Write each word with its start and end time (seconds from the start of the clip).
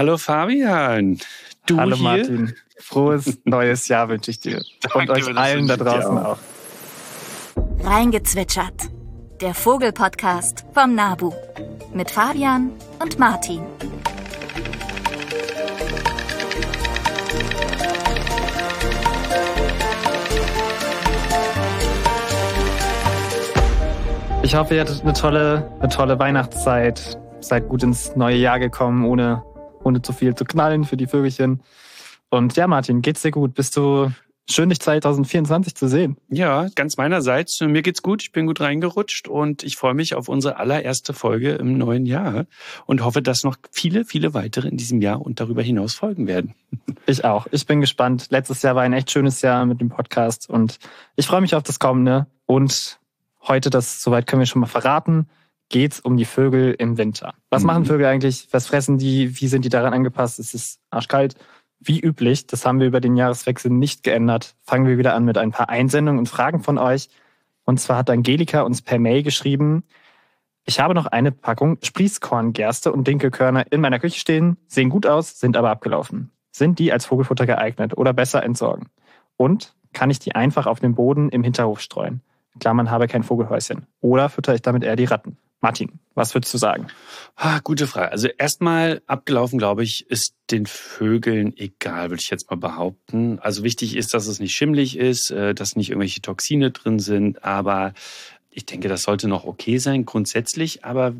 Hallo 0.00 0.16
Fabian. 0.16 1.18
Du 1.66 1.76
Hallo 1.76 1.94
hier? 1.94 2.02
Martin. 2.02 2.54
Frohes 2.78 3.38
neues 3.44 3.86
Jahr 3.88 4.08
wünsche 4.08 4.30
ich 4.30 4.40
dir. 4.40 4.62
Und 4.94 5.10
euch 5.10 5.36
allen 5.36 5.66
da 5.66 5.76
draußen 5.76 6.16
auch. 6.16 6.38
auch. 6.38 7.84
Reingezwitschert. 7.84 8.88
Der 9.42 9.52
Vogelpodcast 9.52 10.64
vom 10.72 10.94
Nabu. 10.94 11.34
Mit 11.92 12.10
Fabian 12.10 12.70
und 12.98 13.18
Martin. 13.18 13.60
Ich 24.42 24.54
hoffe, 24.54 24.76
ihr 24.76 24.80
hattet 24.80 25.02
eine 25.02 25.12
tolle, 25.12 25.70
eine 25.78 25.90
tolle 25.90 26.18
Weihnachtszeit. 26.18 27.20
Seid 27.40 27.68
gut 27.68 27.82
ins 27.82 28.16
neue 28.16 28.36
Jahr 28.36 28.58
gekommen, 28.58 29.04
ohne, 29.04 29.42
ohne 29.82 30.02
zu 30.02 30.12
viel 30.12 30.34
zu 30.34 30.44
knallen 30.44 30.84
für 30.84 30.96
die 30.96 31.06
Vögelchen. 31.06 31.62
Und 32.28 32.56
ja, 32.56 32.66
Martin, 32.66 33.02
geht's 33.02 33.22
dir 33.22 33.30
gut? 33.30 33.54
Bist 33.54 33.76
du 33.76 34.12
schön, 34.48 34.68
dich 34.68 34.80
2024 34.80 35.74
zu 35.74 35.88
sehen? 35.88 36.16
Ja, 36.28 36.68
ganz 36.74 36.96
meinerseits. 36.96 37.60
Mir 37.60 37.82
geht's 37.82 38.02
gut. 38.02 38.22
Ich 38.22 38.32
bin 38.32 38.46
gut 38.46 38.60
reingerutscht 38.60 39.28
und 39.28 39.62
ich 39.62 39.76
freue 39.76 39.94
mich 39.94 40.14
auf 40.14 40.28
unsere 40.28 40.56
allererste 40.56 41.12
Folge 41.12 41.52
im 41.52 41.78
neuen 41.78 42.06
Jahr 42.06 42.46
und 42.86 43.04
hoffe, 43.04 43.22
dass 43.22 43.44
noch 43.44 43.56
viele, 43.72 44.04
viele 44.04 44.34
weitere 44.34 44.68
in 44.68 44.76
diesem 44.76 45.00
Jahr 45.00 45.20
und 45.20 45.40
darüber 45.40 45.62
hinaus 45.62 45.94
folgen 45.94 46.26
werden. 46.26 46.54
Ich 47.06 47.24
auch. 47.24 47.46
Ich 47.50 47.66
bin 47.66 47.80
gespannt. 47.80 48.28
Letztes 48.30 48.62
Jahr 48.62 48.76
war 48.76 48.82
ein 48.82 48.92
echt 48.92 49.10
schönes 49.10 49.42
Jahr 49.42 49.66
mit 49.66 49.80
dem 49.80 49.88
Podcast 49.88 50.48
und 50.48 50.78
ich 51.16 51.26
freue 51.26 51.40
mich 51.40 51.54
auf 51.54 51.62
das 51.62 51.78
kommende 51.78 52.26
und 52.46 53.00
heute, 53.42 53.70
das 53.70 54.02
soweit 54.02 54.26
können 54.26 54.40
wir 54.40 54.46
schon 54.46 54.60
mal 54.60 54.66
verraten, 54.66 55.28
geht's 55.70 56.00
um 56.00 56.18
die 56.18 56.26
Vögel 56.26 56.74
im 56.78 56.98
Winter. 56.98 57.34
Was 57.48 57.62
mhm. 57.62 57.66
machen 57.68 57.84
Vögel 57.86 58.06
eigentlich? 58.06 58.48
Was 58.50 58.66
fressen 58.66 58.98
die? 58.98 59.40
Wie 59.40 59.48
sind 59.48 59.64
die 59.64 59.70
daran 59.70 59.94
angepasst? 59.94 60.38
Es 60.38 60.52
ist 60.52 60.80
arschkalt. 60.90 61.36
Wie 61.78 61.98
üblich, 61.98 62.46
das 62.46 62.66
haben 62.66 62.78
wir 62.78 62.86
über 62.86 63.00
den 63.00 63.16
Jahreswechsel 63.16 63.70
nicht 63.70 64.02
geändert, 64.02 64.54
fangen 64.64 64.86
wir 64.86 64.98
wieder 64.98 65.14
an 65.14 65.24
mit 65.24 65.38
ein 65.38 65.50
paar 65.50 65.70
Einsendungen 65.70 66.18
und 66.18 66.28
Fragen 66.28 66.60
von 66.62 66.76
euch. 66.76 67.08
Und 67.64 67.80
zwar 67.80 67.96
hat 67.96 68.10
Angelika 68.10 68.62
uns 68.62 68.82
per 68.82 68.98
Mail 68.98 69.22
geschrieben, 69.22 69.84
ich 70.66 70.78
habe 70.78 70.94
noch 70.94 71.06
eine 71.06 71.32
Packung 71.32 71.78
Sprießkorngerste 71.82 72.92
und 72.92 73.08
Dinkelkörner 73.08 73.64
in 73.72 73.80
meiner 73.80 73.98
Küche 73.98 74.20
stehen, 74.20 74.58
sehen 74.66 74.90
gut 74.90 75.06
aus, 75.06 75.40
sind 75.40 75.56
aber 75.56 75.70
abgelaufen. 75.70 76.32
Sind 76.52 76.78
die 76.78 76.92
als 76.92 77.06
Vogelfutter 77.06 77.46
geeignet 77.46 77.96
oder 77.96 78.12
besser 78.12 78.42
entsorgen? 78.42 78.88
Und 79.38 79.74
kann 79.94 80.10
ich 80.10 80.18
die 80.18 80.34
einfach 80.34 80.66
auf 80.66 80.80
den 80.80 80.94
Boden 80.94 81.30
im 81.30 81.42
Hinterhof 81.42 81.80
streuen? 81.80 82.20
Klammern 82.58 82.90
habe 82.90 83.06
kein 83.06 83.22
Vogelhäuschen. 83.22 83.86
Oder 84.00 84.28
fütter 84.28 84.54
ich 84.54 84.62
damit 84.62 84.84
eher 84.84 84.96
die 84.96 85.06
Ratten? 85.06 85.38
Martin, 85.60 86.00
was 86.14 86.34
würdest 86.34 86.54
du 86.54 86.58
sagen? 86.58 86.86
Ah, 87.36 87.60
gute 87.62 87.86
Frage. 87.86 88.12
Also 88.12 88.28
erstmal 88.28 89.02
abgelaufen, 89.06 89.58
glaube 89.58 89.82
ich, 89.82 90.08
ist 90.10 90.34
den 90.50 90.64
Vögeln 90.64 91.54
egal, 91.56 92.10
würde 92.10 92.22
ich 92.22 92.30
jetzt 92.30 92.50
mal 92.50 92.56
behaupten. 92.56 93.38
Also 93.40 93.62
wichtig 93.62 93.94
ist, 93.94 94.14
dass 94.14 94.26
es 94.26 94.40
nicht 94.40 94.54
schimmlig 94.54 94.96
ist, 94.96 95.30
äh, 95.30 95.54
dass 95.54 95.76
nicht 95.76 95.90
irgendwelche 95.90 96.22
Toxine 96.22 96.70
drin 96.70 96.98
sind, 96.98 97.44
aber 97.44 97.92
ich 98.50 98.64
denke, 98.66 98.88
das 98.88 99.02
sollte 99.02 99.28
noch 99.28 99.44
okay 99.44 99.78
sein 99.78 100.04
grundsätzlich. 100.06 100.84
Aber 100.84 101.14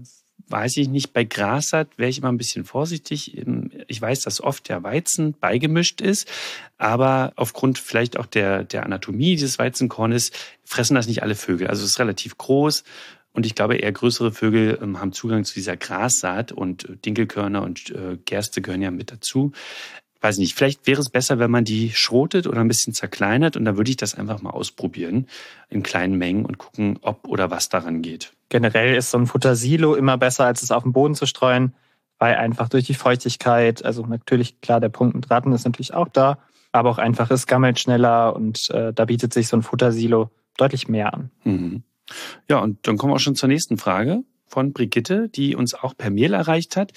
weiß 0.49 0.79
ich 0.79 0.89
nicht, 0.89 1.13
bei 1.13 1.25
Grassaat 1.25 1.97
wäre 1.97 2.11
ich 2.11 2.19
immer 2.19 2.33
ein 2.33 2.39
bisschen 2.39 2.65
vorsichtig. 2.65 3.41
Ich 3.87 4.03
weiß, 4.03 4.23
dass 4.23 4.41
oft 4.41 4.69
der 4.69 4.83
Weizen 4.83 5.35
beigemischt 5.35 6.01
ist, 6.01 6.29
aber 6.77 7.33
aufgrund 7.37 7.79
vielleicht 7.79 8.19
auch 8.19 8.27
der, 8.27 8.65
der 8.65 8.85
Anatomie 8.85 9.37
dieses 9.37 9.59
Weizenkornes 9.59 10.33
fressen 10.65 10.95
das 10.97 11.07
nicht 11.07 11.23
alle 11.23 11.37
Vögel. 11.37 11.69
Also 11.69 11.85
es 11.85 11.91
ist 11.91 12.01
relativ 12.01 12.37
groß 12.37 12.85
und 13.33 13.47
ich 13.47 13.55
glaube, 13.55 13.77
eher 13.77 13.93
größere 13.93 14.33
Vögel 14.33 14.79
ähm, 14.83 15.01
haben 15.01 15.13
Zugang 15.13 15.45
zu 15.45 15.55
dieser 15.55 15.77
Grassaat 15.77 16.53
und 16.53 16.89
Dinkelkörner 17.05 17.63
und 17.63 17.91
äh, 17.91 18.19
Gerste 18.25 18.63
gehören 18.63 18.83
ja 18.83 18.91
mit 18.91 19.13
dazu 19.13 19.53
weiß 20.21 20.39
nicht, 20.39 20.55
vielleicht 20.55 20.87
wäre 20.87 21.01
es 21.01 21.09
besser, 21.09 21.39
wenn 21.39 21.51
man 21.51 21.65
die 21.65 21.91
schrotet 21.91 22.47
oder 22.47 22.61
ein 22.61 22.69
bisschen 22.69 22.93
zerkleinert 22.93 23.57
und 23.57 23.65
dann 23.65 23.77
würde 23.77 23.91
ich 23.91 23.97
das 23.97 24.15
einfach 24.15 24.43
mal 24.43 24.51
ausprobieren 24.51 25.27
in 25.69 25.83
kleinen 25.83 26.17
Mengen 26.17 26.45
und 26.45 26.59
gucken, 26.59 26.99
ob 27.03 27.27
oder 27.27 27.51
was 27.51 27.69
daran 27.69 28.03
geht. 28.03 28.33
Generell 28.49 28.97
ist 28.97 29.11
so 29.11 29.19
ein 29.19 29.27
Futtersilo 29.27 29.95
immer 29.95 30.19
besser, 30.19 30.45
als 30.45 30.63
es 30.63 30.71
auf 30.71 30.83
den 30.83 30.93
Boden 30.93 31.15
zu 31.15 31.27
streuen, 31.27 31.75
weil 32.19 32.35
einfach 32.35 32.69
durch 32.69 32.85
die 32.85 32.95
Feuchtigkeit, 32.95 33.85
also 33.85 34.05
natürlich 34.05 34.61
klar, 34.61 34.81
der 34.81 34.91
Punkt 34.91 35.15
mit 35.15 35.31
Ratten 35.31 35.53
ist 35.53 35.65
natürlich 35.65 35.95
auch 35.95 36.09
da, 36.09 36.39
aber 36.73 36.91
auch 36.91 36.99
einfach 36.99 37.31
es 37.31 37.47
gammelt 37.47 37.79
schneller 37.79 38.37
und 38.37 38.71
äh, 38.71 38.93
da 38.93 39.07
bietet 39.07 39.33
sich 39.33 39.49
so 39.49 39.57
ein 39.57 39.63
Futtersilo 39.63 40.31
deutlich 40.57 40.89
mehr 40.89 41.15
an. 41.15 41.31
Mhm. 41.45 41.83
Ja, 42.49 42.59
und 42.59 42.87
dann 42.87 42.97
kommen 42.97 43.13
wir 43.13 43.17
auch 43.17 43.21
schon 43.21 43.37
zur 43.37 43.49
nächsten 43.49 43.79
Frage 43.79 44.23
von 44.47 44.73
Brigitte, 44.73 45.29
die 45.29 45.55
uns 45.55 45.75
auch 45.75 45.97
per 45.97 46.11
Mail 46.11 46.35
erreicht 46.35 46.77
hat. 46.77 46.93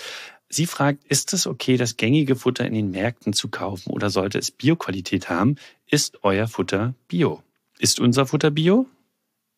Sie 0.49 0.65
fragt, 0.65 1.03
ist 1.05 1.33
es 1.33 1.47
okay, 1.47 1.77
das 1.77 1.97
gängige 1.97 2.35
Futter 2.35 2.65
in 2.65 2.73
den 2.73 2.91
Märkten 2.91 3.33
zu 3.33 3.49
kaufen 3.49 3.91
oder 3.91 4.09
sollte 4.09 4.37
es 4.37 4.51
Bioqualität 4.51 5.29
haben? 5.29 5.55
Ist 5.89 6.23
euer 6.23 6.47
Futter 6.47 6.93
Bio? 7.07 7.41
Ist 7.79 7.99
unser 7.99 8.25
Futter 8.25 8.51
Bio? 8.51 8.87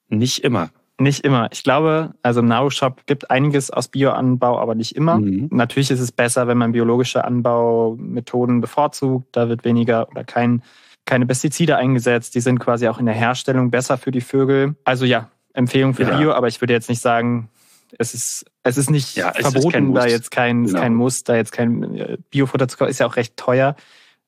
Nicht 0.07 0.39
immer. 0.39 0.69
Nicht 0.97 1.25
immer. 1.25 1.49
Ich 1.51 1.63
glaube, 1.63 2.13
also 2.21 2.39
im 2.39 2.45
Now-Shop 2.45 3.05
gibt 3.05 3.29
einiges 3.29 3.69
aus 3.69 3.89
Bioanbau, 3.89 4.57
aber 4.57 4.75
nicht 4.75 4.95
immer. 4.95 5.17
Mhm. 5.17 5.49
Natürlich 5.51 5.91
ist 5.91 5.99
es 5.99 6.13
besser, 6.13 6.47
wenn 6.47 6.57
man 6.57 6.71
biologische 6.71 7.25
Anbaumethoden 7.25 8.61
bevorzugt. 8.61 9.27
Da 9.33 9.49
wird 9.49 9.65
weniger 9.65 10.07
oder 10.09 10.23
kein, 10.23 10.63
keine 11.03 11.25
Pestizide 11.25 11.75
eingesetzt. 11.75 12.35
Die 12.35 12.39
sind 12.39 12.59
quasi 12.59 12.87
auch 12.87 12.99
in 12.99 13.05
der 13.05 13.15
Herstellung 13.15 13.71
besser 13.71 13.97
für 13.97 14.11
die 14.11 14.21
Vögel. 14.21 14.75
Also 14.85 15.03
ja, 15.03 15.29
Empfehlung 15.55 15.93
für 15.93 16.03
ja. 16.03 16.17
Bio, 16.17 16.31
aber 16.33 16.47
ich 16.47 16.61
würde 16.61 16.73
jetzt 16.73 16.89
nicht 16.89 17.01
sagen, 17.01 17.49
es 17.97 18.13
ist, 18.13 18.45
es 18.63 18.77
ist 18.77 18.89
nicht 18.89 19.15
ja, 19.15 19.33
es 19.35 19.47
verboten, 19.47 19.89
ist 19.89 19.95
da 19.95 20.07
jetzt 20.07 20.31
kein, 20.31 20.65
genau. 20.65 20.79
kein 20.79 20.95
Muss, 20.95 21.23
da 21.23 21.35
jetzt 21.35 21.51
kein 21.51 21.95
äh, 21.95 22.17
Biofutter 22.29 22.67
zu 22.67 22.77
kaufen, 22.77 22.89
ist 22.89 22.99
ja 22.99 23.07
auch 23.07 23.15
recht 23.15 23.37
teuer, 23.37 23.75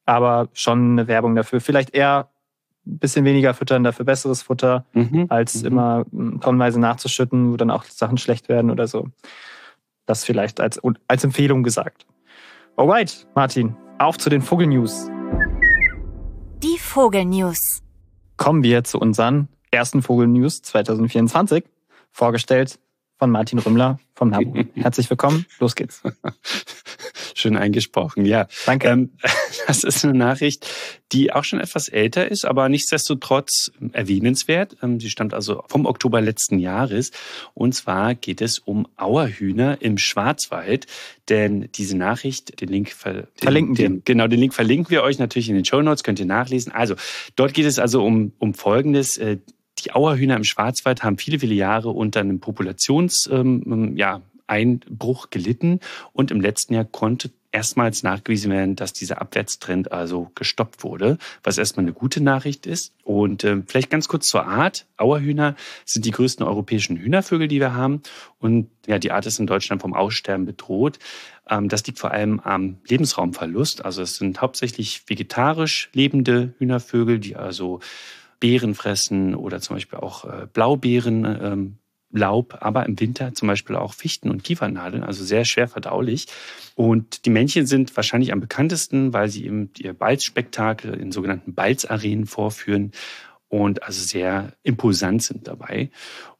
aber 0.05 0.49
schon 0.53 0.91
eine 0.91 1.07
Werbung 1.07 1.35
dafür. 1.35 1.59
Vielleicht 1.59 1.93
eher 1.93 2.29
ein 2.85 2.99
bisschen 2.99 3.25
weniger 3.25 3.53
füttern, 3.53 3.83
dafür 3.83 4.05
besseres 4.05 4.41
Futter, 4.41 4.85
mhm. 4.93 5.25
als 5.29 5.61
mhm. 5.61 5.67
immer 5.67 6.05
hm, 6.11 6.39
tonnenweise 6.39 6.79
nachzuschütten, 6.79 7.51
wo 7.51 7.57
dann 7.57 7.71
auch 7.71 7.83
Sachen 7.83 8.17
schlecht 8.17 8.47
werden 8.47 8.71
oder 8.71 8.87
so. 8.87 9.07
Das 10.05 10.23
vielleicht 10.23 10.61
als, 10.61 10.79
als 11.07 11.23
Empfehlung 11.23 11.63
gesagt. 11.63 12.05
Alright, 12.77 13.27
Martin, 13.35 13.75
auf 13.97 14.17
zu 14.17 14.29
den 14.29 14.41
Vogelnews. 14.41 15.09
Die 16.63 16.77
Vogelnews. 16.79 17.81
Kommen 18.37 18.63
wir 18.63 18.83
zu 18.83 18.99
unseren 18.99 19.49
ersten 19.77 20.01
Vogelnews 20.01 20.63
2024, 20.63 21.63
vorgestellt 22.11 22.79
von 23.19 23.29
Martin 23.29 23.59
Rümmler 23.59 23.99
vom 24.15 24.31
NABU. 24.31 24.63
Herzlich 24.75 25.07
willkommen, 25.07 25.45
los 25.59 25.75
geht's. 25.75 26.01
Schön 27.35 27.55
eingesprochen, 27.55 28.25
ja. 28.25 28.47
Danke. 28.65 28.87
Ähm, 28.87 29.11
das 29.67 29.83
ist 29.83 30.03
eine 30.03 30.17
Nachricht, 30.17 30.67
die 31.11 31.31
auch 31.31 31.43
schon 31.43 31.59
etwas 31.59 31.87
älter 31.87 32.27
ist, 32.27 32.45
aber 32.45 32.67
nichtsdestotrotz 32.69 33.71
erwähnenswert. 33.91 34.77
Ähm, 34.81 34.99
sie 34.99 35.11
stammt 35.11 35.35
also 35.35 35.63
vom 35.67 35.85
Oktober 35.85 36.21
letzten 36.21 36.57
Jahres. 36.57 37.11
Und 37.53 37.75
zwar 37.75 38.15
geht 38.15 38.41
es 38.41 38.57
um 38.57 38.87
Auerhühner 38.97 39.77
im 39.81 39.99
Schwarzwald. 39.99 40.87
Denn 41.29 41.69
diese 41.75 41.95
Nachricht, 41.95 42.59
den 42.59 42.69
Link 42.69 42.89
ver 42.89 43.27
verlinken 43.35 43.75
den, 43.75 43.93
wir. 43.97 44.01
Genau, 44.05 44.27
den 44.27 44.39
Link 44.39 44.55
verlinken 44.55 44.89
wir 44.89 45.03
euch 45.03 45.19
natürlich 45.19 45.49
in 45.49 45.55
den 45.55 45.65
Show 45.65 45.83
Notes, 45.83 46.03
könnt 46.03 46.19
ihr 46.19 46.25
nachlesen. 46.25 46.71
Also, 46.71 46.95
dort 47.35 47.53
geht 47.53 47.65
es 47.65 47.77
also 47.77 48.03
um, 48.03 48.31
um 48.39 48.55
Folgendes. 48.55 49.19
Die 49.87 49.93
Auerhühner 49.93 50.35
im 50.35 50.43
Schwarzwald 50.43 51.01
haben 51.03 51.17
viele, 51.17 51.39
viele 51.39 51.55
Jahre 51.55 51.91
unter 51.91 52.19
einem 52.19 52.41
Populations, 52.41 53.29
ähm, 53.31 53.95
Einbruch 54.45 55.29
gelitten 55.29 55.79
und 56.11 56.29
im 56.29 56.41
letzten 56.41 56.73
Jahr 56.73 56.83
konnte 56.83 57.31
erstmals 57.53 58.03
nachgewiesen 58.03 58.51
werden, 58.51 58.75
dass 58.75 58.91
dieser 58.91 59.21
Abwärtstrend 59.21 59.93
also 59.93 60.29
gestoppt 60.35 60.83
wurde, 60.83 61.17
was 61.41 61.57
erstmal 61.57 61.85
eine 61.85 61.93
gute 61.93 62.21
Nachricht 62.21 62.65
ist. 62.65 62.93
Und 63.03 63.45
äh, 63.45 63.63
vielleicht 63.65 63.89
ganz 63.89 64.09
kurz 64.09 64.27
zur 64.27 64.45
Art. 64.45 64.87
Auerhühner 64.97 65.55
sind 65.85 66.03
die 66.03 66.11
größten 66.11 66.45
europäischen 66.45 66.97
Hühnervögel, 66.97 67.47
die 67.47 67.61
wir 67.61 67.73
haben. 67.73 68.01
Und 68.39 68.69
ja, 68.87 68.99
die 68.99 69.11
Art 69.11 69.25
ist 69.25 69.39
in 69.39 69.47
Deutschland 69.47 69.81
vom 69.81 69.93
Aussterben 69.93 70.45
bedroht. 70.45 70.99
Ähm, 71.49 71.69
das 71.69 71.87
liegt 71.87 71.99
vor 71.99 72.11
allem 72.11 72.41
am 72.41 72.79
Lebensraumverlust. 72.89 73.85
Also 73.85 74.01
es 74.01 74.17
sind 74.17 74.41
hauptsächlich 74.41 75.03
vegetarisch 75.07 75.89
lebende 75.93 76.53
Hühnervögel, 76.57 77.19
die 77.19 77.37
also 77.37 77.79
Beeren 78.39 78.75
fressen 78.75 79.35
oder 79.35 79.61
zum 79.61 79.75
Beispiel 79.75 79.99
auch 79.99 80.25
äh, 80.25 80.47
Blaubeeren, 80.51 81.25
ähm, 81.25 81.77
Laub, 82.09 82.57
aber 82.61 82.85
im 82.85 82.99
Winter 82.99 83.33
zum 83.33 83.49
Beispiel 83.49 83.75
auch 83.75 83.93
Fichten 83.93 84.29
und 84.29 84.43
Kiefernadeln, 84.43 85.03
also 85.03 85.23
sehr 85.25 85.43
schwer 85.43 85.67
verdaulich. 85.67 86.27
Und 86.75 87.25
die 87.25 87.29
Männchen 87.29 87.65
sind 87.65 87.95
wahrscheinlich 87.97 88.31
am 88.31 88.39
bekanntesten, 88.39 89.11
weil 89.11 89.29
sie 89.29 89.45
eben 89.45 89.71
ihr 89.77 89.93
Balzspektakel 89.93 90.93
in 90.93 91.11
sogenannten 91.11 91.53
Balzarenen 91.53 92.25
vorführen 92.25 92.91
und 93.49 93.83
also 93.83 94.01
sehr 94.01 94.53
imposant 94.63 95.23
sind 95.23 95.47
dabei. 95.47 95.89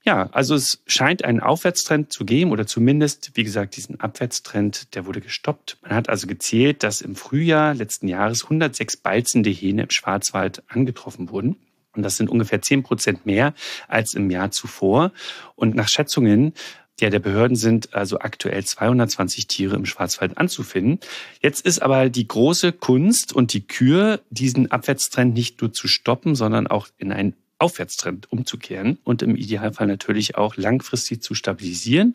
Ja, 0.04 0.30
also 0.32 0.56
es 0.56 0.82
scheint 0.88 1.24
einen 1.26 1.42
Aufwärtstrend 1.42 2.14
zu 2.14 2.26
geben 2.26 2.52
oder 2.52 2.66
zumindest, 2.66 3.32
wie 3.36 3.44
gesagt, 3.44 3.76
diesen 3.76 4.00
Abwärtstrend, 4.00 4.96
der 4.96 5.06
wurde 5.06 5.20
gestoppt. 5.20 5.78
Man 5.82 5.94
hat 5.94 6.08
also 6.08 6.28
gezählt, 6.28 6.84
dass 6.84 7.02
im 7.02 7.16
Frühjahr 7.16 7.74
letzten 7.74 8.08
Jahres 8.08 8.44
106 8.44 8.98
balzende 8.98 9.50
Hähne 9.50 9.84
im 9.84 9.90
Schwarzwald 9.90 10.64
angetroffen 10.68 11.30
wurden. 11.30 11.58
Und 11.98 12.04
das 12.04 12.18
sind 12.18 12.30
ungefähr 12.30 12.62
zehn 12.62 12.84
Prozent 12.84 13.26
mehr 13.26 13.54
als 13.88 14.14
im 14.14 14.30
Jahr 14.32 14.52
zuvor. 14.52 15.12
Und 15.56 15.76
nach 15.76 15.90
Schätzungen 15.90 16.54
ja, 17.00 17.12
der 17.12 17.20
Behörden 17.20 17.56
sind 17.56 17.94
also 17.94 18.20
aktuell 18.20 18.64
220 18.64 19.46
Tiere 19.48 19.76
im 19.76 19.86
Schwarzwald 19.86 20.38
anzufinden. 20.38 21.00
Jetzt 21.42 21.64
ist 21.64 21.80
aber 21.80 22.10
die 22.10 22.28
große 22.28 22.72
Kunst 22.72 23.34
und 23.34 23.54
die 23.54 23.68
Kür, 23.68 24.20
diesen 24.32 24.72
Abwärtstrend 24.72 25.36
nicht 25.36 25.62
nur 25.62 25.72
zu 25.72 25.88
stoppen, 25.88 26.34
sondern 26.34 26.66
auch 26.66 26.88
in 26.98 27.12
einen 27.12 27.36
Aufwärtstrend 27.60 28.32
umzukehren 28.32 29.00
und 29.04 29.22
im 29.22 29.36
Idealfall 29.36 29.88
natürlich 29.88 30.36
auch 30.36 30.58
langfristig 30.58 31.24
zu 31.24 31.34
stabilisieren. 31.34 32.14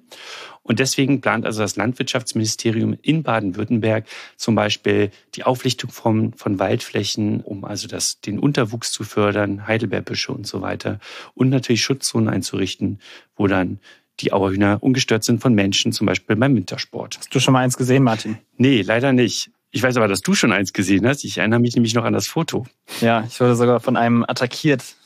Und 0.63 0.79
deswegen 0.79 1.21
plant 1.21 1.45
also 1.45 1.63
das 1.63 1.75
Landwirtschaftsministerium 1.77 2.97
in 3.03 3.25
Baden-Württemberg 3.25 4.07
zum 4.37 4.55
Beispiel 4.55 5.11
die 5.35 5.43
Auflichtung 5.43 5.91
von, 5.91 6.33
von 6.35 6.61
Waldflächen, 6.61 7.41
um 7.41 7.65
also 7.65 7.89
das, 7.89 8.21
den 8.21 8.39
Unterwuchs 8.39 8.93
zu 8.93 9.03
fördern, 9.03 9.67
Heidelbeerbüsche 9.67 10.33
und 10.33 10.47
so 10.47 10.61
weiter 10.61 11.01
und 11.35 11.51
natürlich 11.51 11.83
Schutzzonen 11.83 12.29
einzurichten, 12.29 13.01
wo 13.35 13.49
dann 13.49 13.81
die 14.21 14.33
Auerhühner 14.33 14.79
ungestört 14.81 15.25
sind 15.25 15.41
von 15.41 15.55
Menschen, 15.55 15.93
zum 15.93 16.07
Beispiel 16.07 16.37
beim 16.37 16.55
Wintersport. 16.55 17.19
Hast 17.19 17.35
du 17.35 17.41
schon 17.41 17.53
mal 17.53 17.61
eins 17.61 17.77
gesehen, 17.77 18.05
Martin? 18.05 18.39
Nee, 18.57 18.83
leider 18.83 19.13
nicht. 19.13 19.51
Ich 19.71 19.83
weiß 19.83 19.97
aber, 19.97 20.07
dass 20.07 20.21
du 20.21 20.35
schon 20.35 20.53
eins 20.53 20.73
gesehen 20.73 21.07
hast. 21.09 21.25
Ich 21.25 21.39
erinnere 21.39 21.59
mich 21.59 21.75
nämlich 21.75 21.95
noch 21.95 22.05
an 22.05 22.13
das 22.13 22.27
Foto. 22.27 22.67
Ja, 23.01 23.25
ich 23.27 23.41
wurde 23.41 23.57
sogar 23.57 23.81
von 23.81 23.97
einem 23.97 24.23
attackiert 24.23 24.97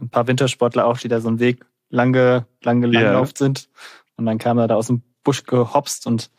ein 0.00 0.08
paar 0.10 0.26
Wintersportler 0.26 0.86
auch, 0.86 0.98
die 0.98 1.08
da 1.08 1.20
so 1.20 1.28
einen 1.28 1.40
Weg 1.40 1.64
lange, 1.88 2.46
lange 2.62 2.90
gelaufen 2.90 3.32
ja. 3.34 3.38
sind. 3.38 3.68
Und 4.16 4.26
dann 4.26 4.38
kam 4.38 4.58
er 4.58 4.68
da 4.68 4.76
aus 4.76 4.88
dem 4.88 5.02
Busch 5.24 5.44
gehopst 5.44 6.06
und 6.06 6.30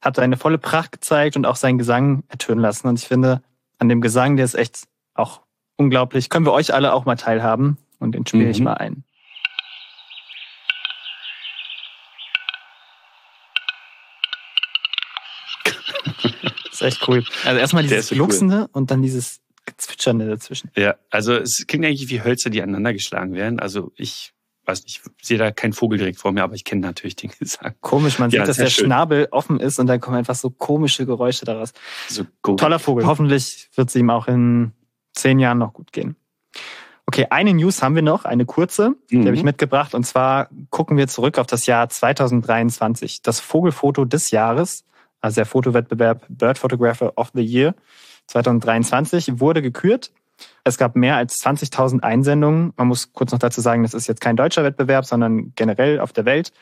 hat 0.00 0.16
seine 0.16 0.36
volle 0.36 0.58
Pracht 0.58 0.92
gezeigt 0.92 1.36
und 1.36 1.46
auch 1.46 1.56
seinen 1.56 1.78
Gesang 1.78 2.24
ertönen 2.28 2.60
lassen. 2.60 2.88
Und 2.88 2.98
ich 2.98 3.06
finde, 3.06 3.42
an 3.78 3.88
dem 3.88 4.00
Gesang, 4.00 4.36
der 4.36 4.44
ist 4.44 4.54
echt 4.54 4.84
auch 5.14 5.42
unglaublich. 5.76 6.28
Können 6.28 6.46
wir 6.46 6.52
euch 6.52 6.72
alle 6.72 6.92
auch 6.92 7.04
mal 7.04 7.16
teilhaben? 7.16 7.78
Und 7.98 8.14
den 8.14 8.26
spiele 8.26 8.44
mhm. 8.44 8.50
ich 8.50 8.60
mal 8.60 8.74
ein. 8.74 9.04
das 16.64 16.72
ist 16.72 16.82
echt 16.82 17.08
cool. 17.08 17.24
Also 17.44 17.58
erstmal 17.58 17.82
dieses 17.82 18.10
Luchsende 18.12 18.62
cool. 18.62 18.68
und 18.72 18.90
dann 18.90 19.02
dieses 19.02 19.40
Zwitschernde 19.76 20.28
dazwischen. 20.28 20.70
Ja, 20.76 20.96
also 21.10 21.34
es 21.34 21.66
klingt 21.66 21.84
eigentlich 21.84 22.08
wie 22.08 22.22
Hölzer, 22.22 22.50
die 22.50 22.62
aneinander 22.62 22.92
geschlagen 22.92 23.34
werden. 23.34 23.60
Also 23.60 23.92
ich 23.96 24.32
weiß 24.66 24.84
nicht, 24.84 25.02
ich 25.18 25.26
sehe 25.26 25.38
da 25.38 25.50
keinen 25.50 25.72
Vogel 25.72 25.98
direkt 25.98 26.18
vor 26.18 26.32
mir, 26.32 26.42
aber 26.42 26.54
ich 26.54 26.64
kenne 26.64 26.80
natürlich 26.80 27.16
den 27.16 27.30
Gesang. 27.38 27.74
Komisch, 27.80 28.18
man 28.18 28.30
ja, 28.30 28.40
sieht, 28.40 28.48
dass 28.48 28.56
der 28.56 28.66
schön. 28.66 28.86
Schnabel 28.86 29.28
offen 29.30 29.60
ist 29.60 29.78
und 29.78 29.86
dann 29.86 30.00
kommen 30.00 30.16
einfach 30.16 30.34
so 30.34 30.50
komische 30.50 31.06
Geräusche 31.06 31.44
daraus. 31.44 31.72
So 32.08 32.24
Toller 32.56 32.78
Vogel. 32.78 33.06
Hoffentlich 33.06 33.68
wird 33.74 33.88
es 33.88 33.94
ihm 33.94 34.10
auch 34.10 34.28
in 34.28 34.72
zehn 35.14 35.38
Jahren 35.38 35.58
noch 35.58 35.72
gut 35.72 35.92
gehen. 35.92 36.16
Okay, 37.08 37.28
eine 37.30 37.54
News 37.54 37.82
haben 37.82 37.94
wir 37.94 38.02
noch, 38.02 38.24
eine 38.24 38.46
kurze, 38.46 38.96
die 39.10 39.18
mhm. 39.18 39.26
habe 39.26 39.36
ich 39.36 39.44
mitgebracht. 39.44 39.94
Und 39.94 40.04
zwar 40.04 40.48
gucken 40.70 40.96
wir 40.96 41.06
zurück 41.06 41.38
auf 41.38 41.46
das 41.46 41.66
Jahr 41.66 41.88
2023. 41.88 43.22
Das 43.22 43.38
Vogelfoto 43.38 44.04
des 44.04 44.32
Jahres, 44.32 44.84
also 45.20 45.36
der 45.36 45.46
Fotowettbewerb 45.46 46.26
Bird 46.28 46.58
Photographer 46.58 47.12
of 47.16 47.30
the 47.32 47.42
Year, 47.42 47.76
2023 48.26 49.40
wurde 49.40 49.62
gekürt. 49.62 50.12
Es 50.64 50.78
gab 50.78 50.96
mehr 50.96 51.16
als 51.16 51.42
20.000 51.44 52.02
Einsendungen. 52.02 52.72
Man 52.76 52.88
muss 52.88 53.12
kurz 53.12 53.32
noch 53.32 53.38
dazu 53.38 53.60
sagen, 53.60 53.82
das 53.82 53.94
ist 53.94 54.06
jetzt 54.06 54.20
kein 54.20 54.36
deutscher 54.36 54.64
Wettbewerb, 54.64 55.06
sondern 55.06 55.52
generell 55.54 56.00
auf 56.00 56.12
der 56.12 56.24
Welt. 56.24 56.52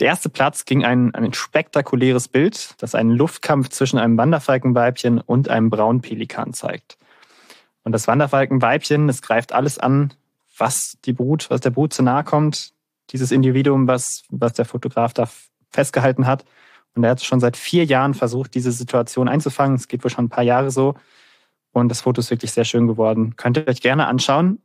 Der 0.00 0.08
erste 0.08 0.28
Platz 0.28 0.64
ging 0.64 0.84
ein, 0.84 1.14
ein 1.14 1.32
spektakuläres 1.32 2.28
Bild, 2.28 2.74
das 2.78 2.94
einen 2.94 3.10
Luftkampf 3.10 3.70
zwischen 3.70 3.98
einem 3.98 4.18
Wanderfalkenweibchen 4.18 5.20
und 5.20 5.48
einem 5.48 5.70
Braunpelikan 5.70 6.52
zeigt. 6.52 6.98
Und 7.82 7.92
das 7.92 8.06
Wanderfalkenweibchen, 8.06 9.08
es 9.08 9.22
greift 9.22 9.52
alles 9.52 9.78
an, 9.78 10.12
was 10.58 10.98
die 11.04 11.12
Brut, 11.12 11.48
was 11.50 11.60
der 11.60 11.70
Brut 11.70 11.94
zu 11.94 12.02
nahe 12.02 12.24
kommt. 12.24 12.72
Dieses 13.10 13.30
Individuum, 13.30 13.86
was, 13.86 14.24
was 14.28 14.54
der 14.54 14.64
Fotograf 14.64 15.14
da 15.14 15.28
festgehalten 15.70 16.26
hat. 16.26 16.44
Und 16.96 17.04
er 17.04 17.10
hat 17.10 17.22
schon 17.22 17.40
seit 17.40 17.58
vier 17.58 17.84
Jahren 17.84 18.14
versucht, 18.14 18.54
diese 18.54 18.72
Situation 18.72 19.28
einzufangen. 19.28 19.76
Es 19.76 19.86
geht 19.86 20.02
wohl 20.02 20.10
schon 20.10 20.24
ein 20.24 20.30
paar 20.30 20.44
Jahre 20.44 20.70
so. 20.70 20.94
Und 21.72 21.90
das 21.90 22.00
Foto 22.00 22.20
ist 22.20 22.30
wirklich 22.30 22.52
sehr 22.52 22.64
schön 22.64 22.86
geworden. 22.86 23.36
Könnt 23.36 23.58
ihr 23.58 23.68
euch 23.68 23.82
gerne 23.82 24.06
anschauen. 24.06 24.62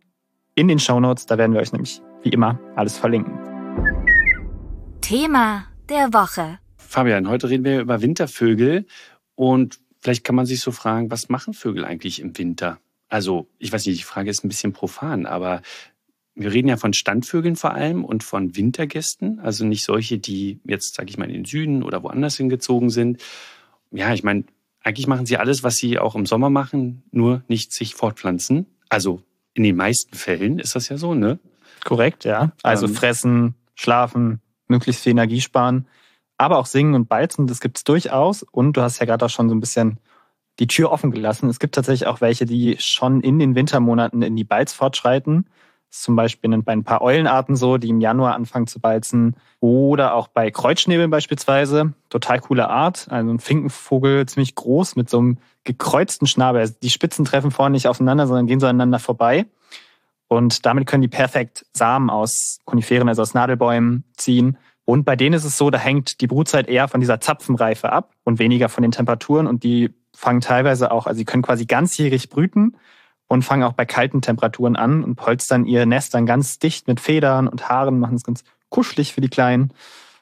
In 0.55 0.69
den 0.69 0.79
Show 0.79 0.99
Notes, 1.01 1.25
da 1.25 1.37
werden 1.37 1.53
wir 1.53 1.59
euch 1.59 1.73
nämlich 1.73 2.01
wie 2.23 2.29
immer 2.29 2.57
alles 2.75 2.97
verlinken. 2.97 3.37
Thema 5.01 5.65
der 5.89 6.13
Woche. 6.13 6.59
Fabian, 6.77 7.27
heute 7.27 7.49
reden 7.49 7.65
wir 7.65 7.81
über 7.81 8.01
Wintervögel 8.01 8.85
und 9.35 9.79
vielleicht 9.99 10.23
kann 10.23 10.35
man 10.35 10.45
sich 10.45 10.61
so 10.61 10.71
fragen, 10.71 11.11
was 11.11 11.27
machen 11.27 11.53
Vögel 11.53 11.83
eigentlich 11.83 12.21
im 12.21 12.37
Winter? 12.37 12.79
Also, 13.09 13.49
ich 13.59 13.73
weiß 13.73 13.85
nicht, 13.85 13.99
die 13.99 14.03
Frage 14.03 14.29
ist 14.29 14.45
ein 14.45 14.49
bisschen 14.49 14.71
profan, 14.71 15.25
aber 15.25 15.61
wir 16.35 16.51
reden 16.51 16.69
ja 16.69 16.77
von 16.77 16.93
Standvögeln 16.93 17.55
vor 17.55 17.73
allem 17.73 18.05
und 18.05 18.23
von 18.23 18.55
Wintergästen, 18.55 19.39
also 19.39 19.65
nicht 19.65 19.83
solche, 19.83 20.17
die 20.17 20.59
jetzt, 20.65 20.95
sage 20.95 21.09
ich 21.09 21.17
mal, 21.17 21.25
in 21.25 21.33
den 21.33 21.45
Süden 21.45 21.83
oder 21.83 22.03
woanders 22.03 22.37
hingezogen 22.37 22.89
sind. 22.89 23.21
Ja, 23.91 24.13
ich 24.13 24.23
meine, 24.23 24.45
eigentlich 24.83 25.07
machen 25.07 25.25
sie 25.25 25.37
alles, 25.37 25.63
was 25.63 25.75
sie 25.75 25.99
auch 25.99 26.15
im 26.15 26.25
Sommer 26.25 26.49
machen, 26.49 27.03
nur 27.11 27.43
nicht 27.47 27.73
sich 27.73 27.95
fortpflanzen. 27.95 28.65
Also 28.89 29.21
in 29.53 29.63
den 29.63 29.75
meisten 29.75 30.15
Fällen 30.15 30.59
ist 30.59 30.75
das 30.75 30.89
ja 30.89 30.97
so, 30.97 31.13
ne? 31.13 31.39
Korrekt, 31.83 32.23
ja. 32.23 32.53
Also 32.63 32.87
ähm, 32.87 32.93
fressen, 32.93 33.55
schlafen, 33.75 34.39
möglichst 34.67 35.03
viel 35.03 35.11
Energie 35.11 35.41
sparen, 35.41 35.87
aber 36.37 36.57
auch 36.57 36.65
singen 36.65 36.95
und 36.95 37.09
balzen, 37.09 37.47
das 37.47 37.59
gibt's 37.59 37.83
durchaus. 37.83 38.43
Und 38.43 38.77
du 38.77 38.81
hast 38.81 38.99
ja 38.99 39.05
gerade 39.05 39.25
auch 39.25 39.29
schon 39.29 39.49
so 39.49 39.55
ein 39.55 39.59
bisschen 39.59 39.99
die 40.59 40.67
Tür 40.67 40.91
offen 40.91 41.11
gelassen. 41.11 41.49
Es 41.49 41.59
gibt 41.59 41.75
tatsächlich 41.75 42.07
auch 42.07 42.21
welche, 42.21 42.45
die 42.45 42.77
schon 42.79 43.21
in 43.21 43.39
den 43.39 43.55
Wintermonaten 43.55 44.21
in 44.21 44.35
die 44.35 44.43
Balz 44.43 44.73
fortschreiten 44.73 45.45
ist 45.91 46.03
zum 46.03 46.15
Beispiel 46.15 46.57
bei 46.61 46.71
ein 46.71 46.85
paar 46.85 47.01
Eulenarten 47.01 47.57
so, 47.57 47.77
die 47.77 47.89
im 47.89 47.99
Januar 47.99 48.35
anfangen 48.35 48.65
zu 48.65 48.79
balzen. 48.79 49.35
Oder 49.59 50.15
auch 50.15 50.29
bei 50.29 50.49
Kreuzschnäbeln 50.49 51.11
beispielsweise. 51.11 51.93
Total 52.09 52.39
coole 52.39 52.69
Art. 52.69 53.07
Also 53.09 53.29
ein 53.29 53.39
Finkenvogel, 53.39 54.25
ziemlich 54.25 54.55
groß, 54.55 54.95
mit 54.95 55.09
so 55.09 55.19
einem 55.19 55.37
gekreuzten 55.65 56.27
Schnabel. 56.27 56.61
Also 56.61 56.73
die 56.81 56.89
Spitzen 56.89 57.25
treffen 57.25 57.51
vorne 57.51 57.73
nicht 57.73 57.87
aufeinander, 57.87 58.25
sondern 58.25 58.47
gehen 58.47 58.61
so 58.61 58.67
aneinander 58.67 58.99
vorbei. 58.99 59.45
Und 60.29 60.65
damit 60.65 60.87
können 60.87 61.01
die 61.01 61.09
perfekt 61.09 61.65
Samen 61.73 62.09
aus 62.09 62.59
Koniferen, 62.63 63.09
also 63.09 63.21
aus 63.21 63.33
Nadelbäumen 63.33 64.05
ziehen. 64.15 64.57
Und 64.85 65.03
bei 65.03 65.17
denen 65.17 65.33
ist 65.33 65.43
es 65.43 65.57
so, 65.57 65.69
da 65.69 65.77
hängt 65.77 66.21
die 66.21 66.27
Brutzeit 66.27 66.69
eher 66.69 66.87
von 66.87 67.01
dieser 67.01 67.19
Zapfenreife 67.19 67.91
ab 67.91 68.13
und 68.23 68.39
weniger 68.39 68.69
von 68.69 68.81
den 68.81 68.91
Temperaturen. 68.91 69.45
Und 69.45 69.65
die 69.65 69.93
fangen 70.15 70.39
teilweise 70.39 70.91
auch, 70.91 71.05
also 71.05 71.17
sie 71.17 71.25
können 71.25 71.43
quasi 71.43 71.65
ganzjährig 71.65 72.29
brüten 72.29 72.77
und 73.31 73.43
fangen 73.43 73.63
auch 73.63 73.71
bei 73.71 73.85
kalten 73.85 74.21
Temperaturen 74.21 74.75
an 74.75 75.05
und 75.05 75.15
polstern 75.15 75.65
ihr 75.65 75.85
Nest 75.85 76.13
dann 76.13 76.25
ganz 76.25 76.59
dicht 76.59 76.89
mit 76.89 76.99
Federn 76.99 77.47
und 77.47 77.69
Haaren, 77.69 77.97
machen 77.97 78.15
es 78.15 78.25
ganz 78.25 78.43
kuschelig 78.67 79.13
für 79.13 79.21
die 79.21 79.29
Kleinen. 79.29 79.71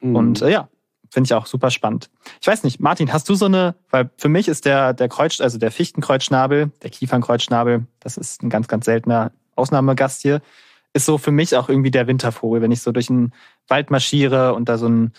Mhm. 0.00 0.14
Und 0.14 0.42
äh, 0.42 0.52
ja, 0.52 0.68
finde 1.10 1.26
ich 1.26 1.34
auch 1.34 1.46
super 1.46 1.72
spannend. 1.72 2.08
Ich 2.40 2.46
weiß 2.46 2.62
nicht, 2.62 2.78
Martin, 2.78 3.12
hast 3.12 3.28
du 3.28 3.34
so 3.34 3.46
eine, 3.46 3.74
weil 3.90 4.10
für 4.16 4.28
mich 4.28 4.46
ist 4.46 4.64
der, 4.64 4.92
der 4.92 5.08
Kreuz, 5.08 5.40
also 5.40 5.58
der 5.58 5.72
Fichtenkreuzschnabel, 5.72 6.70
der 6.84 6.90
Kiefernkreuzschnabel, 6.90 7.84
das 7.98 8.16
ist 8.16 8.44
ein 8.44 8.48
ganz, 8.48 8.68
ganz 8.68 8.84
seltener 8.84 9.32
Ausnahmegast 9.56 10.22
hier, 10.22 10.40
ist 10.92 11.04
so 11.04 11.18
für 11.18 11.32
mich 11.32 11.56
auch 11.56 11.68
irgendwie 11.68 11.90
der 11.90 12.06
Wintervogel, 12.06 12.62
wenn 12.62 12.70
ich 12.70 12.80
so 12.80 12.92
durch 12.92 13.08
den 13.08 13.32
Wald 13.66 13.90
marschiere 13.90 14.54
und 14.54 14.68
da 14.68 14.78
so 14.78 14.88
ein 14.88 15.14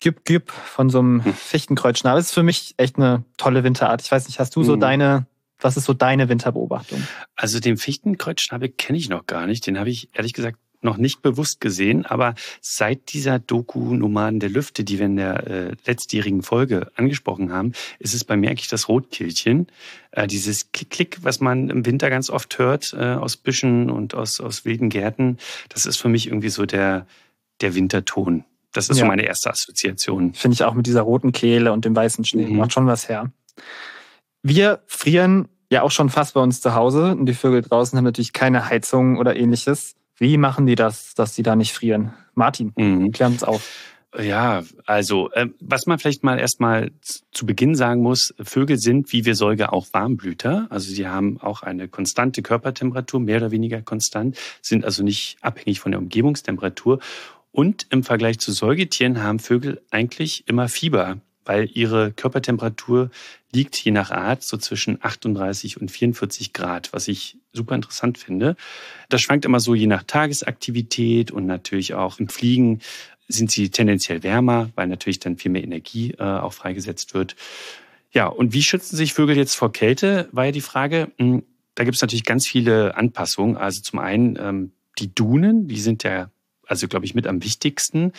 Gip 0.00 0.24
Gip 0.24 0.50
von 0.50 0.90
so 0.90 0.98
einem 0.98 1.24
hm. 1.24 1.34
Fichtenkreuzschnabel, 1.34 2.18
das 2.18 2.30
ist 2.30 2.34
für 2.34 2.42
mich 2.42 2.74
echt 2.78 2.96
eine 2.96 3.22
tolle 3.36 3.62
Winterart. 3.62 4.02
Ich 4.02 4.10
weiß 4.10 4.26
nicht, 4.26 4.40
hast 4.40 4.56
du 4.56 4.64
so 4.64 4.74
mhm. 4.74 4.80
deine 4.80 5.26
was 5.62 5.76
ist 5.76 5.84
so 5.84 5.92
deine 5.94 6.28
Winterbeobachtung? 6.28 7.02
Also 7.36 7.60
den 7.60 7.76
Fichtenkreuzschnabel 7.76 8.68
kenne 8.68 8.98
ich 8.98 9.08
noch 9.08 9.26
gar 9.26 9.46
nicht. 9.46 9.66
Den 9.66 9.78
habe 9.78 9.90
ich 9.90 10.08
ehrlich 10.14 10.32
gesagt 10.32 10.58
noch 10.82 10.96
nicht 10.96 11.22
bewusst 11.22 11.60
gesehen, 11.60 12.04
aber 12.06 12.34
seit 12.60 13.12
dieser 13.12 13.38
Doku 13.38 13.94
Nomaden 13.94 14.40
der 14.40 14.50
Lüfte, 14.50 14.84
die 14.84 14.98
wir 14.98 15.06
in 15.06 15.16
der 15.16 15.46
äh, 15.46 15.74
letztjährigen 15.86 16.42
Folge 16.42 16.90
angesprochen 16.96 17.52
haben, 17.52 17.72
ist 17.98 18.14
es 18.14 18.24
bei 18.24 18.36
mir 18.36 18.50
eigentlich 18.50 18.68
das 18.68 18.88
Rotkehlchen. 18.88 19.68
Äh, 20.10 20.26
dieses 20.26 20.72
Klick-Klick, 20.72 21.18
was 21.22 21.40
man 21.40 21.70
im 21.70 21.86
Winter 21.86 22.10
ganz 22.10 22.30
oft 22.30 22.58
hört 22.58 22.94
äh, 22.98 23.14
aus 23.14 23.36
Büschen 23.36 23.90
und 23.90 24.14
aus, 24.14 24.40
aus 24.40 24.64
wilden 24.64 24.90
Gärten, 24.90 25.38
das 25.68 25.86
ist 25.86 25.98
für 25.98 26.08
mich 26.08 26.26
irgendwie 26.26 26.50
so 26.50 26.66
der, 26.66 27.06
der 27.60 27.74
Winterton. 27.74 28.44
Das 28.72 28.88
ist 28.88 28.96
ja. 28.96 29.02
so 29.02 29.06
meine 29.06 29.24
erste 29.24 29.50
Assoziation. 29.50 30.34
Finde 30.34 30.54
ich 30.54 30.64
auch 30.64 30.74
mit 30.74 30.86
dieser 30.86 31.02
roten 31.02 31.32
Kehle 31.32 31.72
und 31.72 31.84
dem 31.84 31.94
weißen 31.94 32.24
Schnee. 32.24 32.46
Mhm. 32.46 32.56
Macht 32.56 32.72
schon 32.72 32.86
was 32.86 33.08
her. 33.08 33.30
Wir 34.42 34.80
frieren 34.86 35.48
ja 35.70 35.82
auch 35.82 35.90
schon 35.90 36.10
fast 36.10 36.34
bei 36.34 36.40
uns 36.40 36.60
zu 36.60 36.74
Hause 36.74 37.12
und 37.16 37.26
die 37.26 37.34
Vögel 37.34 37.62
draußen 37.62 37.96
haben 37.96 38.04
natürlich 38.04 38.32
keine 38.32 38.68
Heizung 38.68 39.18
oder 39.18 39.36
ähnliches. 39.36 39.94
Wie 40.16 40.36
machen 40.36 40.66
die 40.66 40.74
das, 40.74 41.14
dass 41.14 41.34
sie 41.34 41.42
da 41.42 41.56
nicht 41.56 41.72
frieren? 41.72 42.12
Martin, 42.34 42.72
mhm. 42.76 43.12
klär 43.12 43.28
uns 43.28 43.44
auf. 43.44 43.68
Ja, 44.20 44.62
also 44.84 45.30
äh, 45.30 45.48
was 45.60 45.86
man 45.86 45.98
vielleicht 45.98 46.22
mal 46.22 46.38
erstmal 46.38 46.90
zu 47.30 47.46
Beginn 47.46 47.74
sagen 47.74 48.02
muss, 48.02 48.34
Vögel 48.38 48.76
sind 48.78 49.10
wie 49.12 49.24
wir 49.24 49.34
Säuger 49.34 49.72
auch 49.72 49.86
Warmblüter. 49.92 50.66
Also 50.68 50.92
sie 50.92 51.08
haben 51.08 51.40
auch 51.40 51.62
eine 51.62 51.88
konstante 51.88 52.42
Körpertemperatur, 52.42 53.20
mehr 53.20 53.38
oder 53.38 53.52
weniger 53.52 53.80
konstant, 53.80 54.36
sind 54.60 54.84
also 54.84 55.02
nicht 55.02 55.38
abhängig 55.40 55.80
von 55.80 55.92
der 55.92 56.00
Umgebungstemperatur. 56.00 56.98
Und 57.52 57.86
im 57.88 58.02
Vergleich 58.02 58.38
zu 58.38 58.52
Säugetieren 58.52 59.22
haben 59.22 59.38
Vögel 59.38 59.80
eigentlich 59.90 60.44
immer 60.46 60.68
Fieber 60.68 61.18
weil 61.44 61.68
ihre 61.72 62.12
Körpertemperatur 62.12 63.10
liegt 63.52 63.76
je 63.76 63.92
nach 63.92 64.10
Art 64.10 64.42
so 64.42 64.56
zwischen 64.56 64.98
38 65.02 65.80
und 65.80 65.90
44 65.90 66.52
Grad, 66.52 66.92
was 66.92 67.08
ich 67.08 67.36
super 67.52 67.74
interessant 67.74 68.18
finde. 68.18 68.56
Das 69.08 69.20
schwankt 69.20 69.44
immer 69.44 69.60
so 69.60 69.74
je 69.74 69.86
nach 69.86 70.02
Tagesaktivität 70.02 71.30
und 71.30 71.46
natürlich 71.46 71.94
auch 71.94 72.18
im 72.18 72.28
Fliegen 72.28 72.80
sind 73.28 73.50
sie 73.50 73.70
tendenziell 73.70 74.22
wärmer, 74.22 74.70
weil 74.74 74.88
natürlich 74.88 75.20
dann 75.20 75.36
viel 75.36 75.50
mehr 75.50 75.64
Energie 75.64 76.12
äh, 76.18 76.22
auch 76.22 76.52
freigesetzt 76.52 77.14
wird. 77.14 77.36
Ja, 78.12 78.26
und 78.26 78.52
wie 78.52 78.62
schützen 78.62 78.96
sich 78.96 79.14
Vögel 79.14 79.36
jetzt 79.36 79.54
vor 79.54 79.72
Kälte, 79.72 80.28
war 80.32 80.46
ja 80.46 80.52
die 80.52 80.60
Frage. 80.60 81.10
Hm, 81.18 81.42
da 81.74 81.84
gibt 81.84 81.96
es 81.96 82.02
natürlich 82.02 82.24
ganz 82.24 82.46
viele 82.46 82.94
Anpassungen. 82.96 83.56
Also 83.56 83.80
zum 83.80 83.98
einen 83.98 84.36
ähm, 84.38 84.72
die 84.98 85.14
Dunen, 85.14 85.68
die 85.68 85.80
sind 85.80 86.02
ja 86.02 86.30
also 86.72 86.88
glaube 86.88 87.04
ich 87.04 87.14
mit 87.14 87.26
am 87.26 87.42
wichtigsten, 87.42 88.12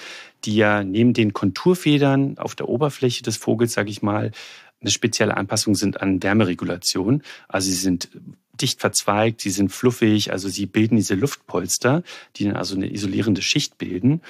die 0.45 0.55
ja 0.55 0.83
neben 0.83 1.13
den 1.13 1.33
Konturfedern 1.33 2.37
auf 2.37 2.53
der 2.53 2.69
Oberfläche 2.69 3.23
des 3.23 3.35
Vogels, 3.35 3.73
sage 3.73 3.89
ich 3.89 4.03
mal, 4.03 4.31
eine 4.79 4.91
spezielle 4.91 5.35
Anpassung 5.35 5.73
sind 5.73 6.01
an 6.01 6.21
Wärmeregulation. 6.21 7.23
Also 7.47 7.69
sie 7.69 7.75
sind 7.75 8.09
dicht 8.61 8.79
verzweigt, 8.79 9.41
sie 9.41 9.49
sind 9.49 9.71
fluffig, 9.71 10.31
also 10.31 10.49
sie 10.49 10.67
bilden 10.67 10.97
diese 10.97 11.15
Luftpolster, 11.15 12.03
die 12.35 12.43
dann 12.43 12.55
also 12.55 12.75
eine 12.75 12.93
isolierende 12.93 13.41
Schicht 13.41 13.79
bilden. 13.79 14.21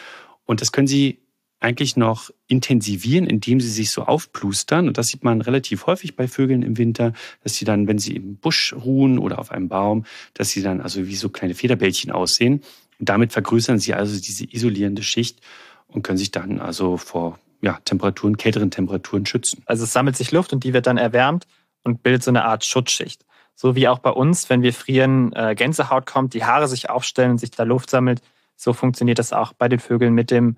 Und 0.46 0.62
das 0.62 0.72
können 0.72 0.88
sie 0.88 1.20
eigentlich 1.60 1.96
noch 1.96 2.30
intensivieren, 2.48 3.26
indem 3.26 3.60
sie 3.60 3.70
sich 3.70 3.90
so 3.90 4.04
aufplustern. 4.04 4.88
Und 4.88 4.98
das 4.98 5.08
sieht 5.08 5.24
man 5.24 5.42
relativ 5.42 5.86
häufig 5.88 6.16
bei 6.16 6.28
Vögeln 6.28 6.62
im 6.62 6.78
Winter, 6.78 7.14
dass 7.44 7.56
sie 7.56 7.66
dann, 7.66 7.88
wenn 7.88 8.00
sie 8.00 8.16
im 8.16 8.36
Busch 8.36 8.74
ruhen 8.74 9.18
oder 9.18 9.40
auf 9.40 9.52
einem 9.52 9.70
Baum, 9.70 10.06
dass 10.34 10.50
sie 10.50 10.62
dann 10.62 10.82
also 10.82 11.08
wie 11.08 11.16
so 11.16 11.30
kleine 11.30 11.56
Federbällchen 11.56 12.12
aussehen. 12.12 12.62
Und 13.04 13.10
damit 13.10 13.34
vergrößern 13.34 13.80
sie 13.80 13.94
also 13.94 14.18
diese 14.18 14.46
isolierende 14.50 15.04
Schicht 15.04 15.42
und 15.88 16.04
können 16.04 16.18
sich 16.18 16.32
dann 16.32 16.62
also 16.62 16.96
vor 16.96 17.38
ja, 17.60 17.82
Temperaturen, 17.84 18.38
kälteren 18.38 18.72
Temperaturen 18.72 19.26
schützen. 19.26 19.62
Also 19.66 19.84
es 19.84 19.92
sammelt 19.92 20.16
sich 20.16 20.32
Luft 20.32 20.54
und 20.54 20.64
die 20.64 20.72
wird 20.72 20.88
dann 20.88 20.96
erwärmt 20.96 21.46
und 21.84 22.02
bildet 22.02 22.24
so 22.24 22.32
eine 22.32 22.46
Art 22.46 22.64
Schutzschicht. 22.64 23.26
So 23.56 23.76
wie 23.76 23.90
auch 23.90 24.00
bei 24.00 24.10
uns, 24.10 24.50
wenn 24.50 24.62
wir 24.62 24.72
frieren, 24.72 25.34
äh, 25.34 25.54
Gänsehaut 25.54 26.06
kommt, 26.06 26.34
die 26.34 26.46
Haare 26.46 26.70
sich 26.70 26.90
aufstellen 26.90 27.32
und 27.32 27.40
sich 27.40 27.52
da 27.52 27.64
Luft 27.64 27.90
sammelt. 27.90 28.22
So 28.56 28.72
funktioniert 28.72 29.20
das 29.20 29.34
auch 29.34 29.52
bei 29.52 29.68
den 29.68 29.80
Vögeln 29.80 30.14
mit 30.14 30.32
dem, 30.32 30.56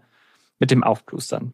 mit 0.60 0.70
dem 0.70 0.84
Aufplustern. 0.84 1.54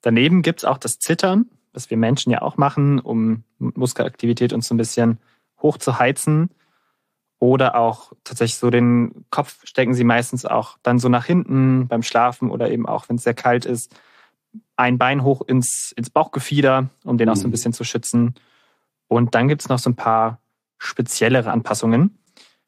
Daneben 0.00 0.40
gibt's 0.40 0.64
auch 0.64 0.78
das 0.78 0.98
Zittern, 0.98 1.50
was 1.74 1.90
wir 1.90 1.98
Menschen 1.98 2.32
ja 2.32 2.40
auch 2.40 2.56
machen, 2.56 3.00
um 3.00 3.44
Muskelaktivität 3.58 4.54
uns 4.54 4.66
so 4.66 4.74
ein 4.74 4.78
bisschen 4.78 5.18
hoch 5.60 5.76
zu 5.76 5.98
heizen. 5.98 6.48
Oder 7.42 7.74
auch 7.74 8.12
tatsächlich 8.22 8.58
so 8.58 8.70
den 8.70 9.24
Kopf 9.30 9.58
stecken 9.64 9.94
sie 9.94 10.04
meistens 10.04 10.46
auch 10.46 10.78
dann 10.84 11.00
so 11.00 11.08
nach 11.08 11.24
hinten 11.24 11.88
beim 11.88 12.04
Schlafen 12.04 12.52
oder 12.52 12.70
eben 12.70 12.86
auch, 12.86 13.08
wenn 13.08 13.16
es 13.16 13.24
sehr 13.24 13.34
kalt 13.34 13.64
ist, 13.64 13.96
ein 14.76 14.96
Bein 14.96 15.24
hoch 15.24 15.42
ins, 15.42 15.92
ins 15.96 16.08
Bauchgefieder, 16.08 16.90
um 17.02 17.18
den 17.18 17.28
auch 17.28 17.34
so 17.34 17.42
ein 17.42 17.46
mhm. 17.48 17.50
bisschen 17.50 17.72
zu 17.72 17.82
schützen. 17.82 18.36
Und 19.08 19.34
dann 19.34 19.48
gibt's 19.48 19.68
noch 19.68 19.80
so 19.80 19.90
ein 19.90 19.96
paar 19.96 20.38
speziellere 20.78 21.50
Anpassungen, 21.50 22.16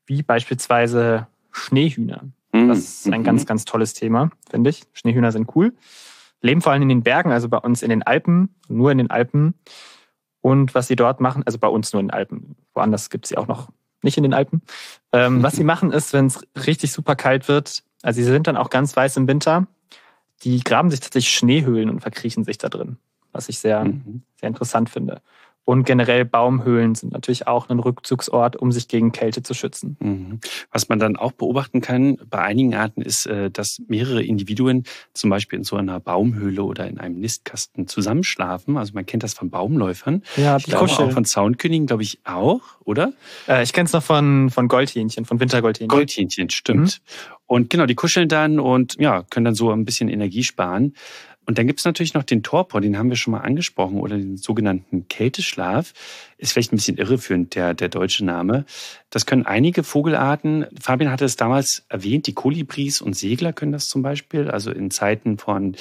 wie 0.06 0.24
beispielsweise 0.24 1.28
Schneehühner. 1.52 2.24
Mhm. 2.52 2.66
Das 2.66 2.78
ist 2.80 3.12
ein 3.12 3.22
ganz, 3.22 3.46
ganz 3.46 3.64
tolles 3.64 3.94
Thema, 3.94 4.30
finde 4.50 4.70
ich. 4.70 4.82
Schneehühner 4.92 5.30
sind 5.30 5.54
cool. 5.54 5.72
Leben 6.40 6.62
vor 6.62 6.72
allem 6.72 6.82
in 6.82 6.88
den 6.88 7.04
Bergen, 7.04 7.30
also 7.30 7.48
bei 7.48 7.58
uns 7.58 7.84
in 7.84 7.90
den 7.90 8.02
Alpen, 8.02 8.56
nur 8.66 8.90
in 8.90 8.98
den 8.98 9.10
Alpen. 9.12 9.54
Und 10.40 10.74
was 10.74 10.88
sie 10.88 10.96
dort 10.96 11.20
machen, 11.20 11.44
also 11.46 11.60
bei 11.60 11.68
uns 11.68 11.92
nur 11.92 12.00
in 12.00 12.08
den 12.08 12.14
Alpen, 12.14 12.56
woanders 12.72 13.08
gibt 13.08 13.26
es 13.26 13.28
sie 13.28 13.36
auch 13.36 13.46
noch 13.46 13.68
nicht 14.04 14.16
in 14.16 14.22
den 14.22 14.34
Alpen. 14.34 14.62
Ähm, 15.12 15.42
was 15.42 15.56
sie 15.56 15.64
machen 15.72 15.92
ist, 15.92 16.12
wenn 16.12 16.26
es 16.26 16.46
richtig 16.66 16.92
super 16.92 17.16
kalt 17.16 17.48
wird, 17.48 17.82
also 18.02 18.18
sie 18.18 18.24
sind 18.24 18.46
dann 18.46 18.56
auch 18.56 18.70
ganz 18.70 18.94
weiß 18.94 19.16
im 19.16 19.26
Winter, 19.26 19.66
die 20.42 20.62
graben 20.62 20.90
sich 20.90 21.00
tatsächlich 21.00 21.34
Schneehöhlen 21.34 21.90
und 21.90 22.00
verkriechen 22.00 22.44
sich 22.44 22.58
da 22.58 22.68
drin, 22.68 22.98
was 23.32 23.48
ich 23.48 23.58
sehr, 23.58 23.84
mhm. 23.84 24.22
sehr 24.38 24.48
interessant 24.48 24.90
finde. 24.90 25.22
Und 25.64 25.84
generell 25.84 26.24
Baumhöhlen 26.24 26.94
sind 26.94 27.12
natürlich 27.12 27.46
auch 27.46 27.70
ein 27.70 27.78
Rückzugsort, 27.78 28.56
um 28.56 28.70
sich 28.70 28.86
gegen 28.86 29.12
Kälte 29.12 29.42
zu 29.42 29.54
schützen. 29.54 29.96
Mhm. 30.00 30.40
Was 30.70 30.88
man 30.88 30.98
dann 30.98 31.16
auch 31.16 31.32
beobachten 31.32 31.80
kann 31.80 32.18
bei 32.28 32.40
einigen 32.40 32.74
Arten 32.74 33.00
ist, 33.00 33.26
äh, 33.26 33.50
dass 33.50 33.80
mehrere 33.88 34.22
Individuen 34.22 34.84
zum 35.14 35.30
Beispiel 35.30 35.58
in 35.58 35.64
so 35.64 35.76
einer 35.76 36.00
Baumhöhle 36.00 36.62
oder 36.62 36.86
in 36.86 36.98
einem 36.98 37.18
Nistkasten 37.18 37.86
zusammenschlafen. 37.86 38.76
Also 38.76 38.92
man 38.92 39.06
kennt 39.06 39.22
das 39.22 39.32
von 39.32 39.50
Baumläufern. 39.50 40.22
Ja, 40.36 40.58
die 40.58 40.70
glaube, 40.70 40.84
auch 40.84 41.12
von 41.12 41.24
Zaunkönigen, 41.24 41.86
glaube 41.86 42.02
ich, 42.02 42.20
auch, 42.24 42.60
oder? 42.84 43.14
Äh, 43.48 43.62
ich 43.62 43.72
kenne 43.72 43.86
es 43.86 43.92
noch 43.92 44.02
von, 44.02 44.50
von 44.50 44.68
Goldhähnchen, 44.68 45.24
von 45.24 45.40
Wintergoldhähnchen. 45.40 45.88
Goldhähnchen, 45.88 46.50
stimmt. 46.50 47.00
Mhm. 47.00 47.34
Und 47.46 47.70
genau, 47.70 47.86
die 47.86 47.94
kuscheln 47.94 48.28
dann 48.28 48.58
und 48.58 48.96
ja, 48.98 49.22
können 49.22 49.44
dann 49.44 49.54
so 49.54 49.70
ein 49.70 49.84
bisschen 49.84 50.08
Energie 50.08 50.42
sparen. 50.42 50.94
Und 51.46 51.58
dann 51.58 51.66
gibt's 51.66 51.84
natürlich 51.84 52.14
noch 52.14 52.22
den 52.22 52.42
Torpor, 52.42 52.80
den 52.80 52.96
haben 52.96 53.10
wir 53.10 53.16
schon 53.16 53.32
mal 53.32 53.40
angesprochen, 53.40 53.98
oder 53.98 54.16
den 54.16 54.36
sogenannten 54.36 55.08
Kälteschlaf. 55.08 55.92
Ist 56.38 56.52
vielleicht 56.52 56.72
ein 56.72 56.76
bisschen 56.76 56.96
irreführend, 56.96 57.54
der, 57.54 57.74
der 57.74 57.88
deutsche 57.88 58.24
Name. 58.24 58.64
Das 59.10 59.26
können 59.26 59.46
einige 59.46 59.82
Vogelarten, 59.82 60.66
Fabian 60.80 61.10
hatte 61.10 61.24
es 61.24 61.36
damals 61.36 61.84
erwähnt, 61.88 62.26
die 62.26 62.34
Kolibris 62.34 63.00
und 63.00 63.14
Segler 63.14 63.52
können 63.52 63.72
das 63.72 63.88
zum 63.88 64.02
Beispiel. 64.02 64.50
Also 64.50 64.70
in 64.70 64.90
Zeiten 64.90 65.38
von, 65.38 65.76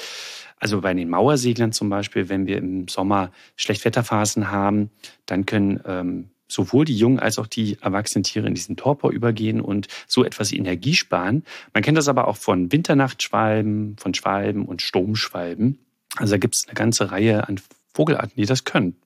also 0.58 0.80
bei 0.80 0.94
den 0.94 1.08
Mauerseglern 1.08 1.72
zum 1.72 1.88
Beispiel, 1.88 2.28
wenn 2.28 2.46
wir 2.46 2.58
im 2.58 2.88
Sommer 2.88 3.32
Schlechtwetterphasen 3.56 4.50
haben, 4.50 4.90
dann 5.26 5.46
können 5.46 5.80
ähm, 5.86 6.30
sowohl 6.54 6.84
die 6.84 6.96
jungen 6.96 7.18
als 7.18 7.38
auch 7.38 7.46
die 7.46 7.76
erwachsenen 7.80 8.22
Tiere 8.22 8.46
in 8.46 8.54
diesen 8.54 8.76
Torpor 8.76 9.10
übergehen 9.10 9.60
und 9.60 9.88
so 10.06 10.24
etwas 10.24 10.52
Energie 10.52 10.94
sparen. 10.94 11.44
Man 11.72 11.82
kennt 11.82 11.98
das 11.98 12.08
aber 12.08 12.28
auch 12.28 12.36
von 12.36 12.72
Winternachtschwalben, 12.72 13.96
von 13.98 14.14
Schwalben 14.14 14.64
und 14.64 14.80
Sturmschwalben. 14.80 15.78
Also 16.16 16.34
da 16.34 16.38
gibt 16.38 16.54
es 16.54 16.66
eine 16.66 16.74
ganze 16.74 17.10
Reihe 17.10 17.48
an 17.48 17.60
Vogelarten, 17.92 18.34
die 18.36 18.46
das 18.46 18.64
können. 18.64 18.96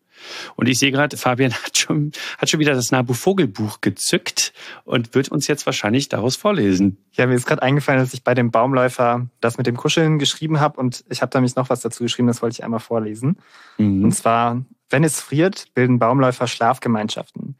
Und 0.56 0.68
ich 0.68 0.78
sehe 0.78 0.90
gerade, 0.90 1.16
Fabian 1.16 1.52
hat 1.64 1.78
schon, 1.78 2.12
hat 2.38 2.50
schon 2.50 2.60
wieder 2.60 2.74
das 2.74 2.90
Nabu 2.90 3.14
Vogelbuch 3.14 3.80
gezückt 3.80 4.52
und 4.84 5.14
wird 5.14 5.30
uns 5.30 5.46
jetzt 5.46 5.66
wahrscheinlich 5.66 6.08
daraus 6.08 6.36
vorlesen. 6.36 6.98
Ja, 7.12 7.26
mir 7.26 7.34
ist 7.34 7.46
gerade 7.46 7.62
eingefallen, 7.62 8.00
dass 8.00 8.14
ich 8.14 8.24
bei 8.24 8.34
dem 8.34 8.50
Baumläufer 8.50 9.28
das 9.40 9.58
mit 9.58 9.66
dem 9.66 9.76
Kuscheln 9.76 10.18
geschrieben 10.18 10.60
habe 10.60 10.78
und 10.80 11.04
ich 11.08 11.22
habe 11.22 11.30
da 11.30 11.38
nämlich 11.38 11.56
noch 11.56 11.70
was 11.70 11.80
dazu 11.80 12.02
geschrieben, 12.02 12.28
das 12.28 12.42
wollte 12.42 12.54
ich 12.54 12.64
einmal 12.64 12.80
vorlesen. 12.80 13.38
Mhm. 13.78 14.04
Und 14.04 14.12
zwar 14.12 14.64
wenn 14.90 15.04
es 15.04 15.20
friert, 15.20 15.66
bilden 15.74 15.98
Baumläufer 15.98 16.46
Schlafgemeinschaften. 16.46 17.56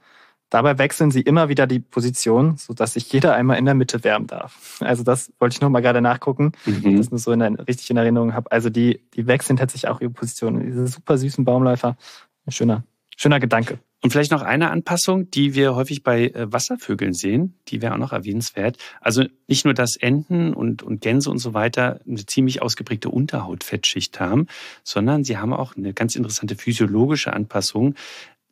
Dabei 0.51 0.79
wechseln 0.79 1.11
sie 1.11 1.21
immer 1.21 1.51
wieder 1.51 1.67
die 1.67 1.79
Position, 1.79 2.57
sodass 2.57 2.95
sich 2.95 3.13
jeder 3.13 3.35
einmal 3.35 3.59
in 3.59 3.67
der 3.67 3.75
Mitte 3.75 4.03
wärmen 4.03 4.27
darf. 4.27 4.79
Also 4.81 5.03
das 5.03 5.31
wollte 5.39 5.55
ich 5.55 5.61
noch 5.61 5.69
mal 5.69 5.83
gerade 5.83 6.01
nachgucken, 6.01 6.53
mhm. 6.65 6.97
dass 6.97 7.07
ich 7.07 7.11
das 7.11 7.23
so 7.23 7.33
in 7.33 7.41
der, 7.41 7.69
richtig 7.69 7.91
in 7.91 7.99
Erinnerung 7.99 8.33
habe. 8.33 8.51
Also 8.51 8.71
die, 8.71 9.03
die 9.13 9.27
wechseln 9.27 9.59
tatsächlich 9.59 9.91
auch 9.91 10.01
ihre 10.01 10.11
Position. 10.11 10.61
Diese 10.65 10.87
super 10.87 11.19
süßen 11.19 11.45
Baumläufer. 11.45 11.99
Ein 12.47 12.53
schöner, 12.53 12.85
schöner 13.17 13.41
Gedanke. 13.41 13.79
Und 14.01 14.11
vielleicht 14.11 14.31
noch 14.31 14.43
eine 14.43 14.71
Anpassung, 14.71 15.29
die 15.31 15.55
wir 15.55 15.75
häufig 15.75 16.05
bei 16.05 16.29
äh, 16.29 16.53
Wasservögeln 16.53 17.15
sehen, 17.15 17.55
die 17.67 17.83
wäre 17.83 17.95
auch 17.95 17.99
noch 17.99 18.13
erwähnenswert. 18.13 18.79
Also 19.01 19.25
nicht 19.49 19.65
nur, 19.65 19.75
dass 19.75 19.97
Enten 19.97 20.55
und, 20.55 20.85
und 20.85 21.01
Gänse 21.01 21.31
und 21.31 21.39
so 21.39 21.53
weiter 21.53 22.01
eine 22.07 22.25
ziemlich 22.25 22.63
ausgeprägte 22.63 23.09
Unterhautfettschicht 23.09 24.21
haben, 24.21 24.47
sondern 24.85 25.25
sie 25.25 25.37
haben 25.39 25.53
auch 25.53 25.77
eine 25.77 25.95
ganz 25.95 26.15
interessante 26.15 26.55
physiologische 26.55 27.33
Anpassung 27.33 27.97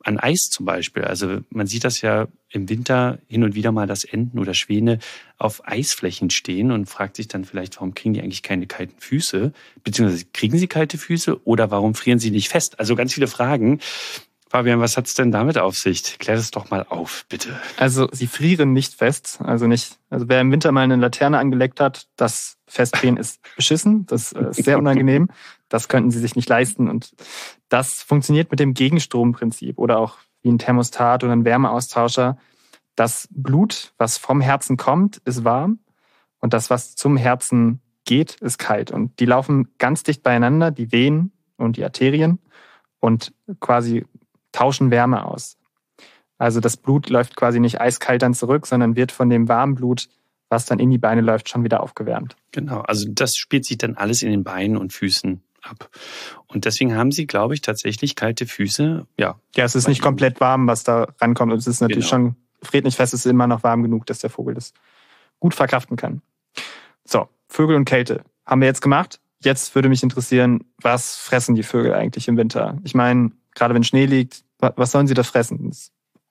an 0.03 0.19
Eis 0.19 0.49
zum 0.49 0.65
Beispiel. 0.65 1.03
Also 1.03 1.39
man 1.49 1.67
sieht 1.67 1.83
das 1.83 2.01
ja 2.01 2.27
im 2.49 2.69
Winter 2.69 3.19
hin 3.27 3.43
und 3.43 3.55
wieder 3.55 3.71
mal, 3.71 3.87
dass 3.87 4.03
Enten 4.03 4.39
oder 4.39 4.53
Schwäne 4.53 4.99
auf 5.37 5.67
Eisflächen 5.67 6.29
stehen 6.29 6.71
und 6.71 6.87
fragt 6.87 7.17
sich 7.17 7.27
dann 7.27 7.45
vielleicht, 7.45 7.75
warum 7.77 7.93
kriegen 7.93 8.13
die 8.13 8.21
eigentlich 8.21 8.43
keine 8.43 8.67
kalten 8.67 8.99
Füße? 8.99 9.51
Beziehungsweise 9.83 10.25
kriegen 10.33 10.57
sie 10.57 10.67
kalte 10.67 10.97
Füße 10.97 11.45
oder 11.45 11.71
warum 11.71 11.93
frieren 11.93 12.19
sie 12.19 12.31
nicht 12.31 12.49
fest? 12.49 12.79
Also 12.79 12.95
ganz 12.95 13.13
viele 13.13 13.27
Fragen. 13.27 13.79
Fabian, 14.49 14.79
was 14.79 14.95
hat's 14.95 15.13
denn 15.13 15.31
damit 15.31 15.57
auf 15.57 15.77
sich? 15.77 16.17
Klär 16.19 16.37
das 16.37 16.51
doch 16.51 16.69
mal 16.69 16.85
auf, 16.87 17.25
bitte. 17.27 17.59
Also 17.75 18.07
sie 18.13 18.27
frieren 18.27 18.71
nicht 18.71 18.93
fest, 18.93 19.39
also 19.43 19.67
nicht. 19.67 19.99
Also 20.09 20.29
wer 20.29 20.39
im 20.39 20.51
Winter 20.51 20.71
mal 20.71 20.81
eine 20.81 20.95
Laterne 20.95 21.37
angelegt 21.37 21.81
hat, 21.81 22.07
das 22.15 22.57
Festdrehen 22.65 23.17
ist 23.17 23.41
beschissen, 23.57 24.05
das 24.05 24.31
äh, 24.31 24.49
ist 24.49 24.63
sehr 24.63 24.77
unangenehm. 24.77 25.29
Das 25.67 25.89
könnten 25.89 26.11
sie 26.11 26.19
sich 26.19 26.35
nicht 26.37 26.47
leisten 26.47 26.87
und 26.89 27.13
das 27.67 28.01
funktioniert 28.01 28.49
mit 28.51 28.61
dem 28.61 28.73
Gegenstromprinzip 28.73 29.77
oder 29.77 29.99
auch 29.99 30.17
wie 30.41 30.49
ein 30.49 30.59
Thermostat 30.59 31.25
oder 31.25 31.33
ein 31.33 31.43
Wärmeaustauscher. 31.43 32.37
Das 32.95 33.27
Blut, 33.31 33.93
was 33.97 34.17
vom 34.17 34.39
Herzen 34.39 34.77
kommt, 34.77 35.17
ist 35.25 35.43
warm 35.43 35.79
und 36.39 36.53
das, 36.53 36.69
was 36.69 36.95
zum 36.95 37.17
Herzen 37.17 37.81
geht, 38.05 38.35
ist 38.35 38.59
kalt 38.59 38.91
und 38.91 39.19
die 39.19 39.25
laufen 39.25 39.73
ganz 39.77 40.03
dicht 40.03 40.23
beieinander, 40.23 40.71
die 40.71 40.93
Venen 40.93 41.33
und 41.57 41.75
die 41.75 41.83
Arterien 41.83 42.39
und 42.99 43.33
quasi 43.59 44.05
tauschen 44.57 44.89
Wärme 44.89 45.23
aus. 45.25 45.57
Also 46.39 46.59
das 46.59 46.77
Blut 46.77 47.09
läuft 47.09 47.35
quasi 47.35 47.59
nicht 47.59 47.79
eiskalt 47.79 48.23
dann 48.23 48.33
zurück, 48.33 48.65
sondern 48.65 48.95
wird 48.95 49.11
von 49.11 49.29
dem 49.29 49.47
warmen 49.47 49.75
Blut, 49.75 50.09
was 50.49 50.65
dann 50.65 50.79
in 50.79 50.89
die 50.89 50.97
Beine 50.97 51.21
läuft, 51.21 51.49
schon 51.49 51.63
wieder 51.63 51.81
aufgewärmt. 51.81 52.35
Genau, 52.51 52.81
also 52.81 53.07
das 53.09 53.35
spielt 53.35 53.65
sich 53.65 53.77
dann 53.77 53.95
alles 53.95 54.23
in 54.23 54.31
den 54.31 54.43
Beinen 54.43 54.77
und 54.77 54.93
Füßen 54.93 55.43
ab. 55.61 55.89
Und 56.47 56.65
deswegen 56.65 56.95
haben 56.95 57.11
sie, 57.11 57.27
glaube 57.27 57.53
ich, 57.53 57.61
tatsächlich 57.61 58.15
kalte 58.15 58.47
Füße. 58.47 59.05
Ja, 59.17 59.39
ja 59.55 59.65
es 59.65 59.75
ist 59.75 59.87
nicht 59.87 60.01
komplett 60.01 60.39
warm, 60.39 60.67
was 60.67 60.83
da 60.83 61.07
rankommt. 61.19 61.51
Und 61.51 61.59
es 61.59 61.67
ist 61.67 61.81
natürlich 61.81 62.09
genau. 62.09 62.23
schon, 62.23 62.35
friert 62.63 62.85
nicht 62.85 62.95
fest, 62.95 63.13
es 63.13 63.25
ist 63.25 63.31
immer 63.31 63.47
noch 63.47 63.63
warm 63.63 63.83
genug, 63.83 64.05
dass 64.07 64.19
der 64.19 64.29
Vogel 64.31 64.55
das 64.55 64.73
gut 65.39 65.53
verkraften 65.53 65.97
kann. 65.97 66.21
So, 67.03 67.27
Vögel 67.47 67.75
und 67.75 67.85
Kälte 67.85 68.23
haben 68.45 68.61
wir 68.61 68.67
jetzt 68.67 68.81
gemacht. 68.81 69.19
Jetzt 69.43 69.75
würde 69.75 69.89
mich 69.89 70.01
interessieren, 70.01 70.63
was 70.81 71.15
fressen 71.15 71.53
die 71.53 71.63
Vögel 71.63 71.93
eigentlich 71.93 72.27
im 72.27 72.37
Winter? 72.37 72.77
Ich 72.83 72.95
meine, 72.95 73.31
gerade 73.53 73.75
wenn 73.75 73.83
Schnee 73.83 74.05
liegt, 74.05 74.43
was 74.59 74.91
sollen 74.91 75.07
sie 75.07 75.13
da 75.13 75.23
fressen? 75.23 75.71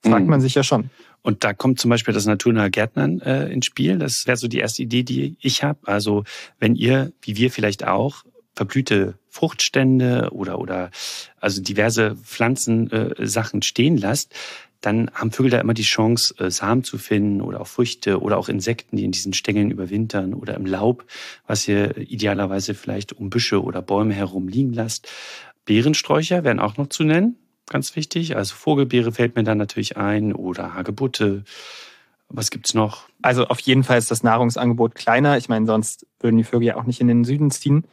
fragt 0.02 0.24
mhm. 0.24 0.30
man 0.30 0.40
sich 0.40 0.54
ja 0.54 0.62
schon. 0.62 0.90
Und 1.22 1.42
da 1.42 1.52
kommt 1.52 1.80
zum 1.80 1.90
Beispiel 1.90 2.14
das 2.14 2.26
naturnahe 2.26 2.70
Gärtnern 2.70 3.20
äh, 3.20 3.48
ins 3.48 3.66
Spiel. 3.66 3.98
Das 3.98 4.24
wäre 4.26 4.36
so 4.36 4.48
die 4.48 4.58
erste 4.58 4.82
Idee, 4.82 5.02
die 5.02 5.36
ich 5.40 5.62
habe. 5.64 5.80
Also 5.84 6.24
wenn 6.58 6.76
ihr, 6.76 7.12
wie 7.22 7.36
wir 7.36 7.50
vielleicht 7.50 7.86
auch, 7.86 8.22
verblühte 8.54 9.18
Fruchtstände 9.28 10.30
oder 10.32 10.58
oder 10.58 10.90
also 11.38 11.60
diverse 11.60 12.16
Pflanzensachen 12.16 13.60
äh, 13.60 13.64
stehen 13.64 13.98
lasst, 13.98 14.34
dann 14.80 15.10
haben 15.12 15.32
Vögel 15.32 15.50
da 15.50 15.60
immer 15.60 15.74
die 15.74 15.82
Chance, 15.82 16.34
äh, 16.38 16.50
Samen 16.50 16.84
zu 16.84 16.96
finden 16.96 17.42
oder 17.42 17.60
auch 17.60 17.66
Früchte 17.66 18.20
oder 18.20 18.38
auch 18.38 18.48
Insekten, 18.48 18.96
die 18.96 19.04
in 19.04 19.12
diesen 19.12 19.34
Stängeln 19.34 19.70
überwintern 19.70 20.32
oder 20.32 20.54
im 20.54 20.64
Laub, 20.64 21.04
was 21.46 21.66
ihr 21.68 21.98
idealerweise 21.98 22.74
vielleicht 22.74 23.12
um 23.12 23.28
Büsche 23.28 23.62
oder 23.62 23.82
Bäume 23.82 24.14
herum 24.14 24.48
liegen 24.48 24.72
lasst. 24.72 25.08
Beerensträucher 25.64 26.44
wären 26.44 26.60
auch 26.60 26.76
noch 26.76 26.88
zu 26.88 27.02
nennen, 27.02 27.36
ganz 27.66 27.96
wichtig. 27.96 28.36
Also 28.36 28.54
Vogelbeere 28.54 29.12
fällt 29.12 29.36
mir 29.36 29.44
dann 29.44 29.58
natürlich 29.58 29.96
ein 29.96 30.32
oder 30.32 30.74
Hagebutte. 30.74 31.44
Was 32.28 32.50
gibt's 32.50 32.74
noch? 32.74 33.08
Also 33.22 33.46
auf 33.46 33.60
jeden 33.60 33.84
Fall 33.84 33.98
ist 33.98 34.10
das 34.10 34.22
Nahrungsangebot 34.22 34.94
kleiner. 34.94 35.36
Ich 35.36 35.48
meine, 35.48 35.66
sonst 35.66 36.06
würden 36.20 36.36
die 36.36 36.44
Vögel 36.44 36.68
ja 36.68 36.76
auch 36.76 36.84
nicht 36.84 37.00
in 37.00 37.08
den 37.08 37.24
Süden 37.24 37.50
ziehen. 37.50 37.84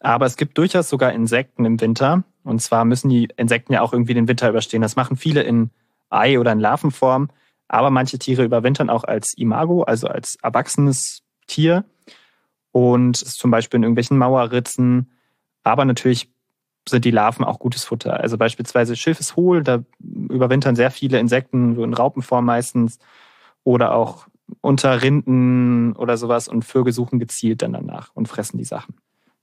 Aber 0.00 0.26
es 0.26 0.36
gibt 0.36 0.58
durchaus 0.58 0.88
sogar 0.88 1.12
Insekten 1.12 1.64
im 1.64 1.80
Winter. 1.80 2.24
Und 2.42 2.60
zwar 2.60 2.84
müssen 2.84 3.08
die 3.08 3.28
Insekten 3.36 3.72
ja 3.72 3.82
auch 3.82 3.92
irgendwie 3.92 4.14
den 4.14 4.28
Winter 4.28 4.48
überstehen. 4.48 4.82
Das 4.82 4.96
machen 4.96 5.16
viele 5.16 5.42
in 5.42 5.70
Ei- 6.10 6.38
oder 6.38 6.52
in 6.52 6.60
Larvenform. 6.60 7.28
Aber 7.68 7.90
manche 7.90 8.18
Tiere 8.18 8.44
überwintern 8.44 8.90
auch 8.90 9.04
als 9.04 9.34
Imago, 9.36 9.82
also 9.82 10.08
als 10.08 10.36
erwachsenes 10.42 11.22
Tier. 11.46 11.84
Und 12.72 13.16
zum 13.16 13.50
Beispiel 13.50 13.78
in 13.78 13.84
irgendwelchen 13.84 14.18
Mauerritzen. 14.18 15.12
Aber 15.62 15.84
natürlich 15.84 16.31
sind 16.88 17.04
die 17.04 17.10
Larven 17.10 17.44
auch 17.44 17.58
gutes 17.58 17.84
Futter. 17.84 18.20
Also 18.20 18.38
beispielsweise 18.38 18.96
Schilfeshohl, 18.96 19.62
da 19.62 19.82
überwintern 20.00 20.76
sehr 20.76 20.90
viele 20.90 21.18
Insekten, 21.18 21.74
so 21.74 21.84
in 21.84 21.94
Raupenform 21.94 22.44
meistens. 22.44 22.98
Oder 23.64 23.94
auch 23.94 24.26
unter 24.60 25.02
Rinden 25.02 25.94
oder 25.94 26.16
sowas. 26.16 26.48
Und 26.48 26.64
Vögel 26.64 26.92
suchen 26.92 27.18
gezielt 27.18 27.62
dann 27.62 27.72
danach 27.72 28.10
und 28.14 28.28
fressen 28.28 28.58
die 28.58 28.64
Sachen. 28.64 28.96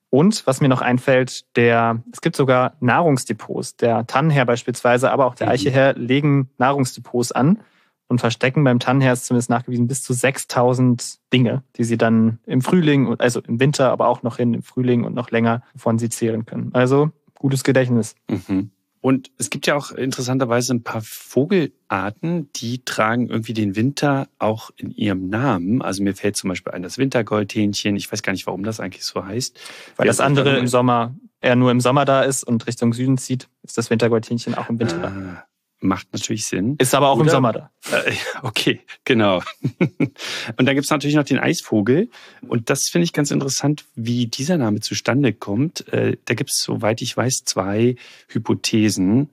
Und 0.09 0.45
was 0.47 0.59
mir 0.59 0.69
noch 0.69 0.81
einfällt, 0.81 1.55
der, 1.55 2.01
es 2.11 2.21
gibt 2.21 2.35
sogar 2.35 2.73
Nahrungsdepots. 2.79 3.77
Der 3.77 4.07
Tannenherr 4.07 4.45
beispielsweise, 4.45 5.11
aber 5.11 5.25
auch 5.25 5.35
der 5.35 5.47
mhm. 5.47 5.53
Eicheherr 5.53 5.93
legen 5.93 6.49
Nahrungsdepots 6.57 7.31
an 7.31 7.59
und 8.07 8.19
verstecken 8.19 8.63
beim 8.63 8.79
Tannenherr 8.79 9.13
ist 9.13 9.27
zumindest 9.27 9.51
nachgewiesen 9.51 9.87
bis 9.87 10.01
zu 10.01 10.13
6000 10.13 11.19
Dinge, 11.31 11.63
die 11.75 11.83
sie 11.83 11.97
dann 11.97 12.39
im 12.47 12.61
Frühling, 12.61 13.15
also 13.19 13.39
im 13.41 13.59
Winter, 13.59 13.91
aber 13.91 14.07
auch 14.07 14.23
noch 14.23 14.37
hin 14.37 14.55
im 14.55 14.63
Frühling 14.63 15.03
und 15.03 15.13
noch 15.13 15.29
länger 15.29 15.61
von 15.75 15.99
sie 15.99 16.09
zehren 16.09 16.45
können. 16.45 16.71
Also 16.73 17.11
gutes 17.39 17.63
Gedächtnis. 17.63 18.13
Mhm. 18.29 18.69
Und 19.01 19.31
es 19.37 19.49
gibt 19.49 19.65
ja 19.65 19.75
auch 19.75 19.91
interessanterweise 19.91 20.73
ein 20.73 20.83
paar 20.83 21.01
Vogelarten, 21.01 22.51
die 22.57 22.83
tragen 22.83 23.29
irgendwie 23.29 23.53
den 23.53 23.75
Winter 23.77 24.27
auch 24.39 24.71
in 24.75 24.91
ihrem 24.91 25.29
Namen. 25.29 25.81
Also 25.81 26.03
mir 26.03 26.13
fällt 26.13 26.35
zum 26.35 26.49
Beispiel 26.49 26.73
ein 26.73 26.83
das 26.83 26.97
Wintergoldhähnchen. 26.97 27.95
Ich 27.95 28.11
weiß 28.11 28.23
gar 28.23 28.33
nicht, 28.33 28.45
warum 28.45 28.63
das 28.63 28.81
eigentlich 28.81 29.05
so 29.05 29.25
heißt. 29.25 29.57
Weil 29.95 30.07
das 30.07 30.19
andere 30.19 30.57
im 30.57 30.67
Sommer, 30.67 31.15
er 31.39 31.55
nur 31.55 31.71
im 31.71 31.79
Sommer 31.79 32.03
da 32.03 32.23
ist 32.23 32.43
und 32.43 32.67
Richtung 32.67 32.93
Süden 32.93 33.17
zieht, 33.17 33.47
ist 33.63 33.77
das 33.77 33.89
Wintergoldhähnchen 33.89 34.53
auch 34.55 34.69
im 34.69 34.79
Winter 34.79 34.97
da. 34.97 35.45
Macht 35.81 36.11
natürlich 36.11 36.45
Sinn. 36.45 36.75
Ist 36.77 36.93
aber 36.93 37.09
auch 37.09 37.15
Oder, 37.15 37.25
im 37.25 37.29
Sommer 37.29 37.53
da. 37.53 37.71
Äh, 37.91 38.11
okay, 38.43 38.81
genau. 39.05 39.41
und 39.97 40.65
dann 40.65 40.75
gibt's 40.75 40.89
natürlich 40.89 41.15
noch 41.15 41.23
den 41.23 41.39
Eisvogel. 41.39 42.09
Und 42.47 42.69
das 42.69 42.89
finde 42.89 43.05
ich 43.05 43.13
ganz 43.13 43.31
interessant, 43.31 43.85
wie 43.95 44.27
dieser 44.27 44.57
Name 44.57 44.81
zustande 44.81 45.31
kommt. 45.31 45.87
Äh, 45.93 46.17
da 46.25 46.33
gibt's, 46.33 46.61
soweit 46.61 47.01
ich 47.01 47.15
weiß, 47.15 47.43
zwei 47.45 47.95
Hypothesen. 48.27 49.29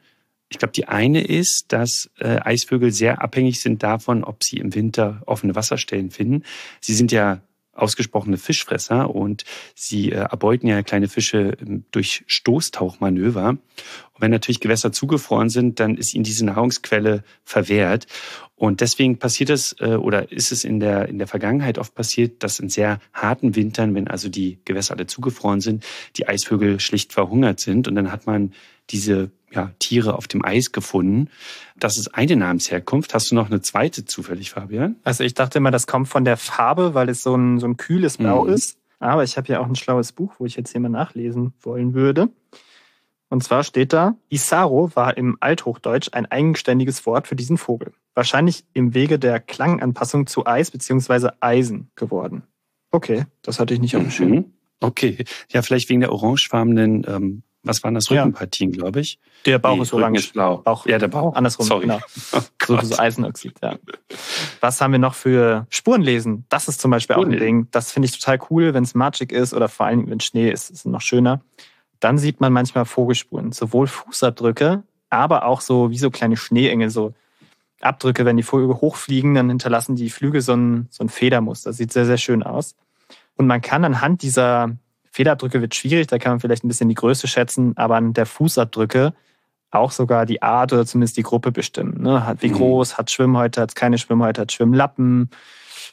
Ich 0.49 0.59
glaube, 0.59 0.73
die 0.73 0.87
eine 0.87 1.25
ist, 1.25 1.65
dass 1.69 2.11
äh, 2.19 2.39
Eisvögel 2.41 2.93
sehr 2.93 3.23
abhängig 3.23 3.61
sind 3.61 3.83
davon, 3.83 4.23
ob 4.23 4.45
sie 4.45 4.59
im 4.59 4.73
Winter 4.73 5.23
offene 5.27 5.57
Wasserstellen 5.57 6.13
finden. 6.13 6.45
Sie 6.81 6.95
sind 6.95 7.11
ja 7.11 7.41
ausgesprochene 7.77 8.39
Fischfresser 8.39 9.15
und 9.15 9.45
sie 9.75 10.13
äh, 10.13 10.17
erbeuten 10.17 10.67
ja 10.67 10.83
kleine 10.83 11.09
Fische 11.09 11.57
ähm, 11.61 11.85
durch 11.91 12.25
Stoßtauchmanöver. 12.27 13.51
Und 13.51 14.21
wenn 14.21 14.31
natürlich 14.31 14.61
Gewässer 14.61 14.93
zugefroren 14.93 15.51
sind, 15.51 15.79
dann 15.79 15.97
ist 15.97 16.15
ihnen 16.15 16.25
diese 16.25 16.47
Nahrungsquelle 16.47 17.23
verwehrt. 17.45 18.07
Und 18.55 18.81
deswegen 18.81 19.19
passiert 19.19 19.51
es 19.51 19.77
äh, 19.81 19.97
oder 19.97 20.33
ist 20.33 20.51
es 20.51 20.65
in 20.65 20.81
der, 20.81 21.09
in 21.09 21.19
der 21.19 21.27
Vergangenheit 21.27 21.79
oft 21.79 21.95
passiert, 21.95 22.43
dass 22.43 22.59
in 22.59 22.71
sehr 22.71 23.01
harten 23.13 23.55
Wintern, 23.55 23.95
wenn 23.95 24.09
also 24.09 24.31
die 24.31 24.59
Gewässer 24.65 24.95
alle 24.95 25.07
zugefroren 25.07 25.61
sind, 25.61 25.85
die 26.17 26.27
Eisvögel 26.27 26.81
schlicht 26.81 27.13
verhungert 27.13 27.61
sind. 27.61 27.87
Und 27.87 27.95
dann 27.95 28.11
hat 28.11 28.27
man 28.27 28.53
diese 28.89 29.31
ja, 29.57 29.73
Tiere 29.79 30.15
auf 30.15 30.29
dem 30.29 30.45
Eis 30.45 30.71
gefunden. 30.71 31.29
Das 31.77 31.99
ist 31.99 32.15
eine 32.15 32.37
Namensherkunft. 32.37 33.15
Hast 33.15 33.31
du 33.31 33.35
noch 33.35 33.47
eine 33.47 33.61
zweite 33.61 34.05
zufällig, 34.05 34.51
Fabian? 34.51 34.97
Also 35.03 35.25
ich 35.25 35.35
dachte 35.35 35.59
immer, 35.59 35.71
das 35.71 35.87
kommt 35.87 36.09
von 36.09 36.25
der 36.25 36.37
Farbe, 36.37 36.95
weil 36.95 37.09
es 37.09 37.23
so 37.23 37.35
ein, 37.35 37.59
so 37.59 37.67
ein 37.67 37.77
kühles 37.77 38.19
Blau 38.19 38.45
mhm. 38.45 38.53
ist. 38.53 38.79
Aber 38.99 39.25
ich 39.25 39.37
habe 39.37 39.49
ja 39.49 39.61
auch 39.61 39.67
ein 39.67 39.75
schlaues 39.75 40.13
Buch, 40.13 40.35
wo 40.39 40.47
ich 40.47 40.57
jetzt 40.57 40.73
hier 40.73 40.81
mal 40.81 40.89
nachlesen 40.89 41.53
wollen 41.61 41.95
würde. 41.95 42.29
Und 43.29 43.43
zwar 43.43 43.65
steht 43.65 43.93
da, 43.93 44.15
Isaro 44.29 44.95
war 44.95 45.17
im 45.17 45.37
Althochdeutsch 45.41 46.11
ein 46.13 46.27
eigenständiges 46.27 47.05
Wort 47.07 47.27
für 47.27 47.35
diesen 47.35 47.59
Vogel. 47.59 47.93
Wahrscheinlich 48.15 48.65
im 48.73 48.95
Wege 48.95 49.19
der 49.19 49.41
Klanganpassung 49.41 50.27
zu 50.27 50.47
Eis 50.47 50.71
bzw. 50.71 51.31
Eisen 51.41 51.91
geworden. 51.97 52.45
Okay, 52.93 53.25
das 53.43 53.59
hatte 53.59 53.75
ich 53.75 53.81
nicht 53.81 53.97
auf 53.97 54.03
dem 54.03 54.11
Schirm. 54.11 54.31
Mhm. 54.31 54.45
Okay, 54.81 55.25
ja, 55.51 55.63
vielleicht 55.63 55.89
wegen 55.89 56.01
der 56.01 56.13
orangefarbenen 56.13 57.05
ähm, 57.09 57.43
was 57.67 57.83
waren 57.83 57.95
das? 57.95 58.11
Rückenpartien, 58.11 58.73
ja. 58.73 58.79
glaube 58.79 59.01
ich. 59.01 59.19
Der 59.45 59.59
Bauch 59.59 59.77
nee, 59.77 59.83
ist 59.83 59.93
orange. 59.93 60.19
Ist 60.19 60.33
blau. 60.33 60.59
Bauch. 60.59 60.87
Ja, 60.87 60.99
der 60.99 61.09
Bauch. 61.09 61.35
Andersrum, 61.35 61.67
Sorry. 61.67 61.83
genau. 61.83 62.01
Oh 62.33 62.41
so, 62.67 62.81
so 62.81 62.99
Eisenoxid, 62.99 63.55
ja. 63.63 63.77
Was 64.61 64.81
haben 64.81 64.93
wir 64.93 64.99
noch 64.99 65.15
für 65.15 65.67
Spurenlesen? 65.71 66.45
Das 66.49 66.69
ist 66.69 66.81
zum 66.81 66.91
Beispiel 66.91 67.17
auch 67.17 67.25
ein 67.25 67.31
Ding. 67.31 67.69
Das 67.71 67.93
finde 67.93 68.07
ich 68.07 68.19
total 68.19 68.39
cool, 68.51 68.75
wenn 68.75 68.85
es 68.85 68.95
matschig 68.95 69.33
ist 69.33 69.55
oder 69.55 69.69
vor 69.69 69.87
allem, 69.87 70.09
wenn 70.09 70.21
Schnee 70.21 70.51
ist, 70.51 70.71
ist 70.71 70.81
es 70.81 70.85
noch 70.85 71.01
schöner. 71.01 71.41
Dann 72.01 72.19
sieht 72.19 72.41
man 72.41 72.53
manchmal 72.53 72.85
Vogelspuren. 72.85 73.53
Sowohl 73.53 73.87
Fußabdrücke, 73.87 74.83
aber 75.11 75.45
auch 75.47 75.61
so 75.61 75.91
wie 75.91 75.99
so 75.99 76.11
kleine 76.11 76.37
Schneeengel, 76.37 76.91
so 76.91 77.15
Abdrücke, 77.81 78.25
wenn 78.25 78.37
die 78.37 78.43
Vögel 78.43 78.75
hochfliegen, 78.77 79.35
dann 79.35 79.49
hinterlassen 79.49 79.97
die 79.97 80.11
Flügel 80.11 80.41
so 80.41 80.55
ein, 80.55 80.89
so 80.91 81.05
ein 81.05 81.09
Federmuster. 81.09 81.73
Sieht 81.73 81.93
sehr, 81.93 82.07
sehr 82.07 82.19
schön 82.19 82.43
aus. 82.43 82.75
Und 83.37 83.47
man 83.47 83.61
kann 83.61 83.85
anhand 83.85 84.23
dieser 84.23 84.77
Federabdrücke 85.17 85.63
wird 85.63 85.75
schwierig, 85.75 86.09
da 86.09 86.19
kann 86.19 86.33
man 86.33 86.41
vielleicht 86.41 86.63
ein 86.63 86.69
bisschen 86.69 86.91
die 86.91 86.95
Größe 86.95 87.27
schätzen, 87.27 87.73
aber 87.77 87.97
an 87.97 88.13
der 88.13 88.27
Fußabdrücke 88.27 89.15
auch 89.71 89.91
sogar 89.91 90.27
die 90.27 90.43
Art 90.43 90.75
oder 90.75 90.85
zumindest 90.85 91.17
die 91.17 91.23
Gruppe 91.23 91.53
bestimmen. 91.53 92.03
Ne? 92.03 92.27
Hat, 92.27 92.43
wie 92.43 92.51
mhm. 92.51 92.55
groß, 92.55 92.99
hat 92.99 93.11
Schwimmhäute, 93.11 93.63
hat 93.63 93.75
keine 93.75 93.97
Schwimmhäute, 93.97 94.43
hat 94.43 94.53
Schwimmlappen, 94.53 95.31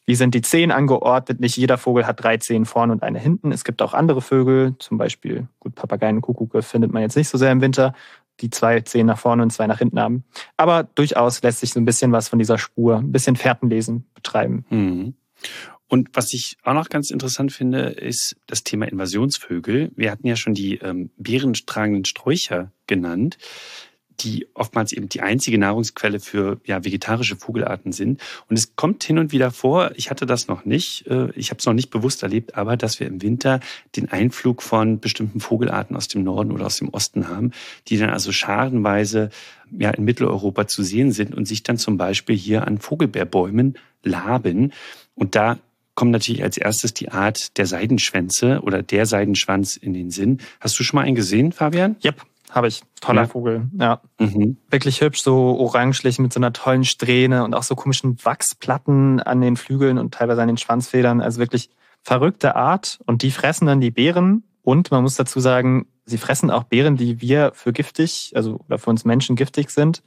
wie 0.06 0.16
sind 0.16 0.36
die 0.36 0.42
Zehen 0.42 0.72
angeordnet? 0.72 1.40
Nicht 1.40 1.56
jeder 1.56 1.78
Vogel 1.78 2.06
hat 2.06 2.22
drei 2.22 2.36
Zehen 2.36 2.66
vorne 2.66 2.92
und 2.92 3.02
eine 3.02 3.18
hinten. 3.18 3.54
Es 3.54 3.64
gibt 3.64 3.82
auch 3.82 3.94
andere 3.94 4.22
Vögel, 4.22 4.76
zum 4.80 4.98
Beispiel, 4.98 5.48
gut, 5.62 5.74
Papageien, 5.76 6.20
Kuckucke 6.20 6.62
findet 6.62 6.92
man 6.92 7.02
jetzt 7.02 7.16
nicht 7.16 7.30
so 7.30 7.38
sehr 7.38 7.54
im 7.54 7.62
Winter, 7.62 7.94
die 8.42 8.50
zwei 8.50 8.82
Zehen 8.82 9.08
nach 9.08 9.20
vorne 9.20 9.44
und 9.44 9.52
zwei 9.52 9.68
nach 9.68 9.80
hinten 9.80 10.02
haben. 10.02 10.26
Aber 10.58 10.84
durchaus 10.84 11.42
lässt 11.42 11.62
sich 11.62 11.72
so 11.72 11.80
ein 11.80 11.86
bisschen 11.86 12.12
was 12.12 12.28
von 12.28 12.40
dieser 12.40 12.58
Spur, 12.58 12.98
ein 12.98 13.14
bisschen 13.14 13.38
Fährtenlesen 13.38 14.06
betreiben. 14.16 14.66
Mhm. 14.70 15.14
Und 15.94 16.10
was 16.14 16.34
ich 16.34 16.58
auch 16.64 16.74
noch 16.74 16.90
ganz 16.90 17.12
interessant 17.12 17.52
finde, 17.52 17.82
ist 17.82 18.36
das 18.48 18.64
Thema 18.64 18.88
Invasionsvögel. 18.88 19.92
Wir 19.96 20.10
hatten 20.10 20.26
ja 20.26 20.36
schon 20.36 20.56
die 20.56 20.78
ähm, 20.78 21.12
beerentragenden 21.18 22.04
Sträucher 22.04 22.72
genannt, 22.88 23.38
die 24.20 24.48
oftmals 24.56 24.92
eben 24.92 25.08
die 25.08 25.22
einzige 25.22 25.60
Nahrungsquelle 25.60 26.20
für 26.20 26.60
ja, 26.66 26.84
vegetarische 26.84 27.36
Vogelarten 27.36 27.92
sind. 27.92 28.20
Und 28.50 28.58
es 28.58 28.76
kommt 28.76 29.04
hin 29.04 29.20
und 29.20 29.32
wieder 29.32 29.52
vor, 29.52 29.92
ich 29.94 30.10
hatte 30.10 30.26
das 30.26 30.48
noch 30.48 30.66
nicht, 30.66 31.06
äh, 31.06 31.30
ich 31.36 31.52
habe 31.52 31.60
es 31.60 31.66
noch 31.68 31.76
nicht 31.76 31.92
bewusst 31.92 32.24
erlebt, 32.24 32.56
aber 32.58 32.76
dass 32.76 33.00
wir 33.00 33.06
im 33.06 33.22
Winter 33.22 33.60
den 33.96 34.10
Einflug 34.10 34.64
von 34.64 35.00
bestimmten 35.00 35.42
Vogelarten 35.42 35.96
aus 35.96 36.08
dem 36.08 36.24
Norden 36.24 36.52
oder 36.52 36.66
aus 36.66 36.78
dem 36.78 36.90
Osten 36.90 37.28
haben, 37.28 37.52
die 37.88 38.00
dann 38.00 38.10
also 38.10 38.32
scharenweise 38.32 39.30
ja, 39.70 39.92
in 39.92 40.06
Mitteleuropa 40.06 40.66
zu 40.66 40.82
sehen 40.82 41.12
sind 41.12 41.36
und 41.36 41.48
sich 41.48 41.62
dann 41.62 41.78
zum 41.78 41.98
Beispiel 41.98 42.36
hier 42.36 42.66
an 42.66 42.80
Vogelbeerbäumen 42.80 43.78
laben. 44.02 44.74
Und 45.14 45.36
da 45.36 45.60
kommt 45.96 46.12
natürlich 46.12 46.44
als 46.44 46.58
erstes 46.58 46.94
die 46.94 47.12
Art 47.12 47.58
der 47.58 47.66
Seidenschwänze 47.66 48.62
oder 48.62 48.82
der 48.82 49.06
Seidenschwanz 49.06 49.76
in 49.76 49.94
den 49.94 50.10
Sinn. 50.10 50.40
Hast 50.60 50.78
du 50.80 50.84
schon 50.84 50.98
mal 50.98 51.04
einen 51.04 51.16
gesehen, 51.16 51.52
Fabian? 51.52 51.96
Yep, 52.04 52.22
habe 52.50 52.68
ich. 52.68 52.82
Toller 53.02 53.24
ja. 53.24 53.28
Vogel. 53.28 53.68
Ja. 53.78 54.02
Mhm. 54.20 54.58
Wirklich 54.70 55.02
hübsch, 55.02 55.22
so 55.22 55.58
orangelich 55.58 56.20
mit 56.20 56.34
so 56.34 56.40
einer 56.40 56.54
tollen 56.54 56.86
Strähne 56.86 57.44
und 57.44 57.54
auch 57.54 57.64
so 57.64 57.76
komischen 57.76 58.18
Wachsplatten 58.24 59.20
an 59.20 59.42
den 59.42 59.58
Flügeln 59.58 59.98
und 59.98 60.14
teilweise 60.14 60.42
an 60.42 60.48
den 60.48 60.58
Schwanzfedern. 60.58 61.22
Also 61.22 61.40
wirklich 61.40 61.70
verrückte 62.02 62.56
Art. 62.56 63.00
Und 63.06 63.22
die 63.22 63.32
fressen 63.32 63.66
dann 63.66 63.82
die 63.82 63.92
Beeren. 63.92 64.44
Und 64.62 64.92
man 64.92 65.04
muss 65.04 65.16
dazu 65.16 65.40
sagen, 65.40 65.88
sie 66.06 66.18
fressen 66.18 66.50
auch 66.50 66.64
Beeren, 66.64 66.96
die 66.96 67.22
wir 67.22 67.52
für 67.54 67.74
giftig, 67.74 68.32
also 68.36 68.60
oder 68.68 68.78
für 68.78 68.90
uns 68.90 69.04
Menschen 69.04 69.36
giftig 69.36 69.70
sind 69.70 70.02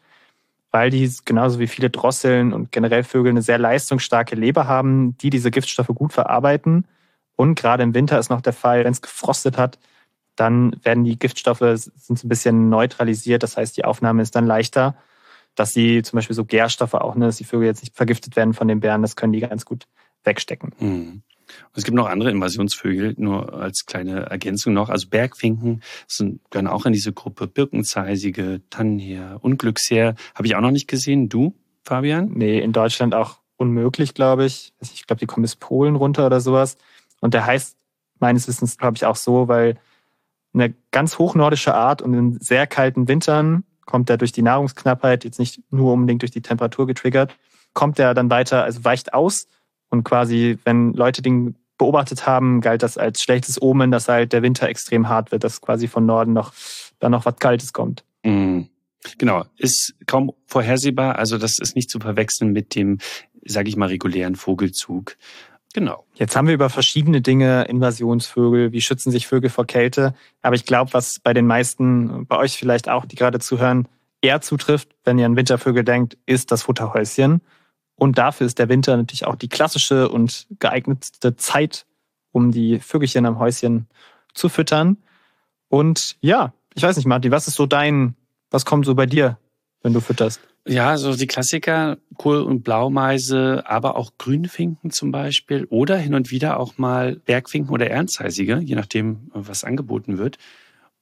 weil 0.77 0.91
die 0.91 1.11
genauso 1.25 1.59
wie 1.59 1.69
viele 1.69 1.89
Drosseln 1.89 2.53
und 2.53 2.71
generell 2.71 3.03
Vögel 3.03 3.31
eine 3.31 3.41
sehr 3.41 3.57
leistungsstarke 3.57 4.37
Leber 4.37 4.67
haben, 4.69 5.17
die 5.17 5.31
diese 5.31 5.51
Giftstoffe 5.51 5.91
gut 5.95 6.13
verarbeiten. 6.13 6.87
Und 7.35 7.55
gerade 7.55 7.83
im 7.83 7.95
Winter 7.95 8.19
ist 8.19 8.29
noch 8.29 8.43
der 8.43 8.53
Fall, 8.53 8.85
wenn 8.85 8.93
es 8.93 9.01
gefrostet 9.01 9.57
hat, 9.57 9.79
dann 10.35 10.77
werden 10.83 11.05
die 11.05 11.19
Giftstoffe 11.19 11.65
sind 11.79 12.23
ein 12.23 12.29
bisschen 12.29 12.69
neutralisiert. 12.69 13.43
Das 13.43 13.57
heißt, 13.57 13.75
die 13.79 13.87
Aufnahme 13.87 14.21
ist 14.21 14.37
dann 14.37 14.47
leichter. 14.47 14.97
dass 15.55 15.73
sie 15.73 16.03
zum 16.03 16.19
Beispiel 16.19 16.37
so 16.37 16.45
Gärstoffe 16.45 16.93
auch, 16.93 17.15
ne, 17.15 17.25
dass 17.25 17.39
die 17.39 17.45
Vögel 17.45 17.69
jetzt 17.69 17.81
nicht 17.83 17.97
vergiftet 17.97 18.37
werden 18.37 18.53
von 18.53 18.69
den 18.69 18.81
Bären, 18.81 19.01
das 19.01 19.17
können 19.17 19.33
die 19.33 19.41
ganz 19.41 19.65
gut 19.65 19.87
wegstecken. 20.25 20.75
Mhm. 20.79 21.23
Es 21.75 21.85
gibt 21.85 21.97
noch 21.97 22.09
andere 22.09 22.31
Invasionsvögel, 22.31 23.15
nur 23.19 23.55
als 23.55 23.87
kleine 23.87 24.27
Ergänzung 24.27 24.73
noch. 24.73 24.89
Also 24.89 25.09
Bergfinken 25.09 25.83
sind, 26.07 26.41
gehören 26.51 26.67
auch 26.67 26.87
in 26.87 26.93
diese 26.93 27.13
Gruppe. 27.13 27.47
Birkenzeisige, 27.47 28.63
Tannenheer, 28.71 29.39
Unglücksheer. 29.43 30.15
Habe 30.35 30.47
ich 30.47 30.57
auch 30.57 30.61
noch 30.61 30.71
nicht 30.71 30.89
gesehen. 30.89 31.29
Du, 31.29 31.55
Fabian? 31.83 32.33
Nee, 32.35 32.59
in 32.59 32.73
Deutschland 32.73 33.15
auch 33.15 33.39
unmöglich, 33.57 34.15
glaube 34.15 34.45
ich. 34.45 34.73
Ich 34.81 35.07
glaube, 35.07 35.21
die 35.21 35.27
kommen 35.27 35.43
bis 35.43 35.57
Polen 35.57 35.97
runter 35.97 36.27
oder 36.27 36.41
sowas. 36.41 36.77
Und 37.21 37.35
der 37.35 37.47
heißt 37.47 37.77
meines 38.19 38.49
Wissens, 38.49 38.79
glaube 38.79 38.97
ich, 38.97 39.05
auch 39.05 39.17
so, 39.17 39.49
weil 39.49 39.79
eine 40.53 40.75
ganz 40.91 41.19
hochnordische 41.19 41.75
Art 41.75 42.03
und 42.03 42.15
in 42.15 42.39
sehr 42.41 42.67
kalten 42.67 43.09
Wintern 43.09 43.65
kommt 43.85 44.11
er 44.11 44.17
durch 44.17 44.33
die 44.33 44.43
Nahrungsknappheit, 44.43 45.25
jetzt 45.25 45.39
nicht 45.39 45.61
nur 45.71 45.93
unbedingt 45.93 46.23
durch 46.23 46.33
die 46.33 46.43
Temperatur 46.43 46.87
getriggert, 46.87 47.37
kommt 47.73 47.99
er 47.99 48.15
dann 48.15 48.31
weiter, 48.31 48.65
also 48.65 48.85
weicht 48.85 49.15
aus 49.15 49.49
und 49.97 50.05
quasi, 50.05 50.59
wenn 50.65 50.93
Leute 50.93 51.23
den 51.23 51.57
beobachtet 51.79 52.27
haben, 52.27 52.61
galt 52.61 52.83
das 52.83 52.97
als 52.97 53.21
schlechtes 53.21 53.61
Omen, 53.61 53.91
dass 53.91 54.09
halt 54.09 54.33
der 54.33 54.43
Winter 54.43 54.69
extrem 54.69 55.09
hart 55.09 55.33
wird, 55.33 55.45
dass 55.45 55.61
quasi 55.61 55.89
von 55.89 56.07
Norden 56.07 56.33
noch 56.33 56.53
dann 56.99 57.13
noch 57.13 57.27
was 57.27 57.37
Kaltes 57.37 57.73
kommt. 57.73 58.05
Mhm. 58.25 58.69
Genau, 59.19 59.45
ist 59.57 59.95
kaum 60.07 60.33
vorhersehbar. 60.47 61.19
Also 61.19 61.39
das 61.39 61.59
ist 61.59 61.77
nicht 61.77 61.91
zu 61.91 62.01
verwechseln 62.01 62.53
mit 62.53 62.75
dem, 62.75 62.99
sage 63.45 63.69
ich 63.69 63.77
mal, 63.77 63.87
regulären 63.89 64.35
Vogelzug. 64.35 65.17
Genau. 65.75 66.07
Jetzt 66.15 66.35
haben 66.35 66.47
wir 66.47 66.55
über 66.55 66.71
verschiedene 66.71 67.21
Dinge, 67.21 67.65
Invasionsvögel, 67.65 68.73
wie 68.73 68.81
schützen 68.81 69.11
sich 69.11 69.27
Vögel 69.27 69.51
vor 69.51 69.67
Kälte. 69.67 70.15
Aber 70.41 70.57
ich 70.57 70.65
glaube, 70.65 70.95
was 70.95 71.21
bei 71.23 71.35
den 71.35 71.47
meisten, 71.47 72.27
bei 72.27 72.39
euch 72.39 72.57
vielleicht 72.57 72.89
auch, 72.89 73.05
die 73.05 73.15
gerade 73.15 73.39
zuhören, 73.39 73.87
eher 74.23 74.41
zutrifft, 74.41 74.89
wenn 75.05 75.19
ihr 75.19 75.27
an 75.27 75.37
Wintervögel 75.37 75.85
denkt, 75.85 76.17
ist 76.25 76.51
das 76.51 76.63
Futterhäuschen. 76.63 77.43
Und 77.97 78.19
dafür 78.19 78.47
ist 78.47 78.59
der 78.59 78.69
Winter 78.69 78.97
natürlich 78.97 79.27
auch 79.27 79.37
die 79.37 79.49
klassische 79.49 80.09
und 80.09 80.47
geeignetste 80.59 81.37
Zeit, 81.37 81.87
um 82.31 82.53
die 82.53 82.79
Vögelchen 82.79 83.27
am 83.27 83.39
Häuschen 83.39 83.89
zu 84.35 84.49
füttern. 84.49 84.99
Und 85.69 86.17
ja, 86.21 86.53
ich 86.75 86.83
weiß 86.83 86.97
nicht, 86.97 87.07
Martin, 87.07 87.33
was 87.33 87.49
ist 87.49 87.55
so 87.55 87.67
dein, 87.67 88.15
was 88.51 88.67
kommt 88.67 88.85
so 88.85 88.95
bei 88.95 89.07
dir, 89.07 89.39
wenn 89.83 89.95
du 89.95 90.01
fütterst? 90.01 90.41
Ja, 90.69 90.97
so 90.97 91.15
die 91.15 91.29
Klassiker, 91.29 91.97
Kohl- 92.17 92.43
und 92.43 92.65
Blaumeise, 92.65 93.63
aber 93.67 93.97
auch 93.97 94.13
Grünfinken 94.19 94.91
zum 94.91 95.13
Beispiel 95.13 95.65
oder 95.71 95.97
hin 95.97 96.15
und 96.15 96.33
wieder 96.33 96.59
auch 96.59 96.77
mal 96.77 97.17
Bergfinken 97.17 97.73
oder 97.73 97.89
Ernstzeisige, 97.89 98.59
je 98.59 98.75
nachdem, 98.75 99.31
was 99.33 99.63
angeboten 99.63 100.19
wird. 100.19 100.39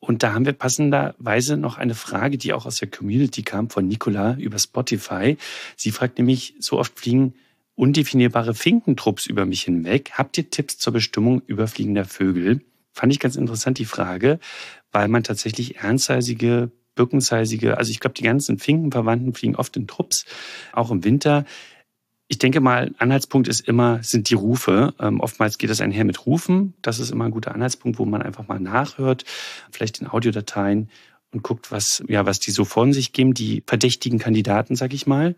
Und 0.06 0.22
da 0.22 0.34
haben 0.34 0.44
wir 0.44 0.52
passenderweise 0.52 1.56
noch 1.56 1.78
eine 1.78 1.94
Frage, 1.94 2.36
die 2.36 2.52
auch 2.52 2.66
aus 2.66 2.76
der 2.76 2.90
Community 2.90 3.42
kam 3.42 3.70
von 3.70 3.88
Nicola 3.88 4.36
über 4.38 4.58
Spotify. 4.58 5.38
Sie 5.76 5.90
fragt 5.92 6.18
nämlich, 6.18 6.54
so 6.58 6.78
oft 6.78 6.98
fliegen 6.98 7.34
undefinierbare 7.74 8.54
Finkentrupps 8.54 9.26
über 9.26 9.46
mich 9.46 9.62
hinweg. 9.62 10.12
Habt 10.12 10.36
ihr 10.36 10.50
Tipps 10.50 10.78
zur 10.78 10.92
Bestimmung 10.92 11.42
überfliegender 11.46 12.04
Vögel? 12.04 12.60
Fand 12.92 13.12
ich 13.12 13.18
ganz 13.18 13.36
interessant, 13.36 13.78
die 13.78 13.86
Frage, 13.86 14.38
weil 14.92 15.08
man 15.08 15.24
tatsächlich 15.24 15.76
ernstzeisige 15.76 16.70
birkenseisige, 16.94 17.78
also 17.78 17.90
ich 17.90 17.98
glaube, 17.98 18.14
die 18.14 18.22
ganzen 18.22 18.58
Finkenverwandten 18.58 19.34
fliegen 19.34 19.56
oft 19.56 19.76
in 19.76 19.88
Trupps, 19.88 20.26
auch 20.72 20.90
im 20.90 21.02
Winter. 21.02 21.44
Ich 22.26 22.38
denke 22.38 22.60
mal, 22.60 22.92
Anhaltspunkt 22.98 23.48
ist 23.48 23.68
immer, 23.68 24.02
sind 24.02 24.30
die 24.30 24.34
Rufe. 24.34 24.94
Ähm, 24.98 25.20
oftmals 25.20 25.58
geht 25.58 25.70
das 25.70 25.80
einher 25.80 26.04
mit 26.04 26.26
Rufen. 26.26 26.74
Das 26.80 26.98
ist 26.98 27.10
immer 27.10 27.26
ein 27.26 27.30
guter 27.30 27.54
Anhaltspunkt, 27.54 27.98
wo 27.98 28.06
man 28.06 28.22
einfach 28.22 28.48
mal 28.48 28.60
nachhört, 28.60 29.24
vielleicht 29.70 30.00
in 30.00 30.08
Audiodateien 30.08 30.88
und 31.32 31.42
guckt, 31.42 31.70
was, 31.70 32.02
ja, 32.08 32.24
was 32.24 32.40
die 32.40 32.50
so 32.50 32.64
von 32.64 32.92
sich 32.92 33.12
geben, 33.12 33.34
die 33.34 33.62
verdächtigen 33.66 34.18
Kandidaten, 34.18 34.76
sag 34.76 34.94
ich 34.94 35.06
mal. 35.06 35.34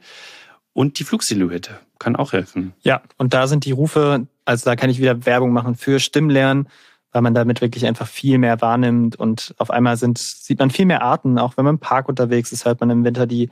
Und 0.72 0.98
die 0.98 1.04
Flugsilhouette 1.04 1.80
kann 1.98 2.16
auch 2.16 2.32
helfen. 2.32 2.74
Ja, 2.82 3.02
und 3.16 3.34
da 3.34 3.46
sind 3.46 3.64
die 3.64 3.72
Rufe, 3.72 4.26
also 4.44 4.64
da 4.66 4.76
kann 4.76 4.90
ich 4.90 4.98
wieder 4.98 5.26
Werbung 5.26 5.52
machen 5.52 5.74
für 5.74 5.98
Stimmlernen 5.98 6.68
weil 7.16 7.22
man 7.22 7.32
damit 7.32 7.62
wirklich 7.62 7.86
einfach 7.86 8.06
viel 8.06 8.36
mehr 8.36 8.60
wahrnimmt 8.60 9.16
und 9.16 9.54
auf 9.56 9.70
einmal 9.70 9.96
sind, 9.96 10.18
sieht 10.18 10.58
man 10.58 10.68
viel 10.68 10.84
mehr 10.84 11.00
Arten. 11.00 11.38
Auch 11.38 11.56
wenn 11.56 11.64
man 11.64 11.76
im 11.76 11.80
Park 11.80 12.10
unterwegs 12.10 12.52
ist, 12.52 12.66
hört 12.66 12.80
man 12.80 12.90
im 12.90 13.04
Winter 13.04 13.26
die, 13.26 13.48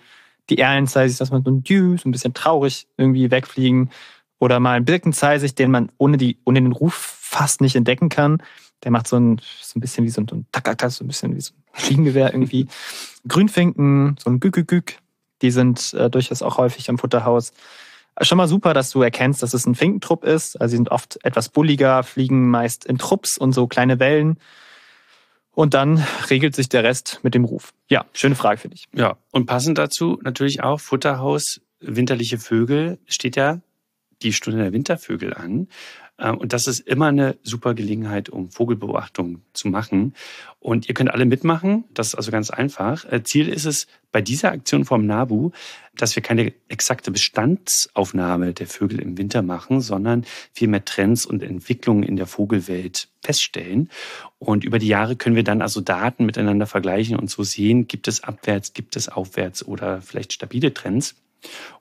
die 0.50 0.58
Erlenzeisig, 0.58 1.18
dass 1.18 1.30
man 1.30 1.42
so 1.42 1.50
ein 1.50 1.62
Dü, 1.62 1.96
so 1.96 2.08
ein 2.08 2.12
bisschen 2.12 2.34
traurig 2.34 2.86
irgendwie 2.96 3.30
wegfliegen. 3.30 3.90
Oder 4.38 4.60
mal 4.60 4.76
ein 4.76 4.84
Birkenzeisig, 4.84 5.54
den 5.54 5.70
man 5.70 5.90
ohne, 5.98 6.16
die, 6.16 6.38
ohne 6.44 6.60
den 6.60 6.72
Ruf 6.72 6.94
fast 6.94 7.60
nicht 7.60 7.76
entdecken 7.76 8.08
kann. 8.08 8.42
Der 8.82 8.90
macht 8.90 9.06
so 9.06 9.16
ein, 9.16 9.40
so 9.62 9.78
ein 9.78 9.80
bisschen 9.80 10.04
wie 10.04 10.10
so 10.10 10.20
ein, 10.20 10.28
so 10.28 10.36
ein 10.36 10.46
so 10.90 11.04
ein 11.04 11.08
bisschen 11.08 11.34
wie 11.34 11.40
so 11.40 11.54
ein 11.54 11.80
Schienengewehr 11.80 12.32
irgendwie. 12.32 12.66
Grünfinken, 13.28 14.16
so 14.22 14.30
ein 14.30 14.40
Gückückück, 14.40 14.98
die 15.40 15.50
sind 15.50 15.94
äh, 15.94 16.10
durchaus 16.10 16.42
auch 16.42 16.58
häufig 16.58 16.90
am 16.90 16.98
Futterhaus. 16.98 17.52
Schon 18.20 18.38
mal 18.38 18.46
super, 18.46 18.74
dass 18.74 18.90
du 18.90 19.02
erkennst, 19.02 19.42
dass 19.42 19.54
es 19.54 19.66
ein 19.66 19.74
Finkentrupp 19.74 20.24
ist. 20.24 20.60
Also 20.60 20.72
sie 20.72 20.76
sind 20.76 20.90
oft 20.90 21.18
etwas 21.24 21.48
bulliger, 21.48 22.02
fliegen 22.02 22.50
meist 22.50 22.84
in 22.84 22.98
Trupps 22.98 23.38
und 23.38 23.52
so 23.52 23.66
kleine 23.66 23.98
Wellen. 23.98 24.38
Und 25.54 25.74
dann 25.74 26.04
regelt 26.30 26.56
sich 26.56 26.68
der 26.68 26.82
Rest 26.82 27.20
mit 27.22 27.34
dem 27.34 27.44
Ruf. 27.44 27.72
Ja, 27.88 28.04
schöne 28.12 28.34
Frage 28.34 28.58
für 28.58 28.68
dich. 28.68 28.86
Ja, 28.92 29.16
und 29.30 29.46
passend 29.46 29.78
dazu 29.78 30.18
natürlich 30.22 30.62
auch 30.62 30.80
Futterhaus, 30.80 31.60
winterliche 31.80 32.38
Vögel, 32.38 32.98
steht 33.06 33.36
ja 33.36 33.60
die 34.22 34.32
Stunde 34.32 34.62
der 34.62 34.72
Wintervögel 34.72 35.34
an. 35.34 35.68
Ähm, 36.18 36.38
und 36.38 36.52
das 36.52 36.66
ist 36.66 36.80
immer 36.80 37.06
eine 37.06 37.36
super 37.42 37.74
Gelegenheit, 37.74 38.28
um 38.28 38.50
Vogelbeobachtung 38.50 39.42
zu 39.52 39.68
machen. 39.68 40.14
Und 40.60 40.88
ihr 40.88 40.94
könnt 40.94 41.10
alle 41.10 41.26
mitmachen. 41.26 41.84
Das 41.92 42.08
ist 42.08 42.14
also 42.14 42.30
ganz 42.30 42.50
einfach. 42.50 43.04
Äh, 43.10 43.22
Ziel 43.22 43.48
ist 43.48 43.64
es 43.64 43.86
bei 44.12 44.22
dieser 44.22 44.52
Aktion 44.52 44.84
vom 44.84 45.06
NABU, 45.06 45.50
dass 45.96 46.14
wir 46.14 46.22
keine 46.22 46.52
exakte 46.68 47.10
Bestandsaufnahme 47.10 48.52
der 48.52 48.66
Vögel 48.66 49.00
im 49.00 49.18
Winter 49.18 49.42
machen, 49.42 49.80
sondern 49.80 50.24
vielmehr 50.52 50.84
Trends 50.84 51.26
und 51.26 51.42
Entwicklungen 51.42 52.04
in 52.04 52.16
der 52.16 52.26
Vogelwelt 52.26 53.08
feststellen. 53.22 53.90
Und 54.38 54.64
über 54.64 54.78
die 54.78 54.88
Jahre 54.88 55.16
können 55.16 55.36
wir 55.36 55.44
dann 55.44 55.62
also 55.62 55.80
Daten 55.80 56.26
miteinander 56.26 56.66
vergleichen 56.66 57.16
und 57.16 57.28
so 57.28 57.42
sehen, 57.42 57.88
gibt 57.88 58.06
es 58.06 58.22
abwärts, 58.22 58.72
gibt 58.72 58.96
es 58.96 59.08
aufwärts 59.08 59.66
oder 59.66 60.00
vielleicht 60.00 60.32
stabile 60.32 60.72
Trends. 60.72 61.16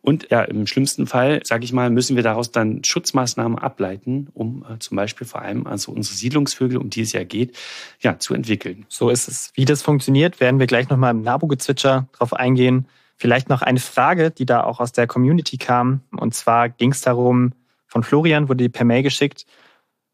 Und 0.01 0.29
ja, 0.31 0.41
im 0.43 0.67
schlimmsten 0.67 1.07
Fall, 1.07 1.41
sage 1.43 1.63
ich 1.63 1.73
mal, 1.73 1.89
müssen 1.89 2.15
wir 2.15 2.23
daraus 2.23 2.51
dann 2.51 2.83
Schutzmaßnahmen 2.83 3.57
ableiten, 3.57 4.27
um 4.33 4.65
äh, 4.69 4.79
zum 4.79 4.97
Beispiel 4.97 5.25
vor 5.25 5.41
allem 5.41 5.65
also 5.65 5.91
unsere 5.91 6.15
Siedlungsvögel, 6.15 6.77
um 6.77 6.89
die 6.89 7.01
es 7.01 7.13
ja 7.13 7.23
geht, 7.23 7.57
ja, 8.01 8.19
zu 8.19 8.33
entwickeln. 8.33 8.85
So 8.89 9.09
ist 9.09 9.27
es. 9.27 9.51
Wie 9.55 9.65
das 9.65 9.81
funktioniert, 9.81 10.39
werden 10.39 10.59
wir 10.59 10.67
gleich 10.67 10.89
nochmal 10.89 11.11
im 11.11 11.21
Nabu-Gezwitscher 11.21 12.07
drauf 12.13 12.33
eingehen. 12.33 12.87
Vielleicht 13.15 13.49
noch 13.49 13.61
eine 13.61 13.79
Frage, 13.79 14.31
die 14.31 14.45
da 14.45 14.63
auch 14.63 14.79
aus 14.79 14.91
der 14.91 15.07
Community 15.07 15.57
kam. 15.57 16.01
Und 16.11 16.33
zwar 16.33 16.69
ging 16.69 16.91
es 16.91 17.01
darum, 17.01 17.53
von 17.87 18.03
Florian 18.03 18.49
wurde 18.49 18.63
die 18.63 18.69
per 18.69 18.85
Mail 18.85 19.03
geschickt. 19.03 19.45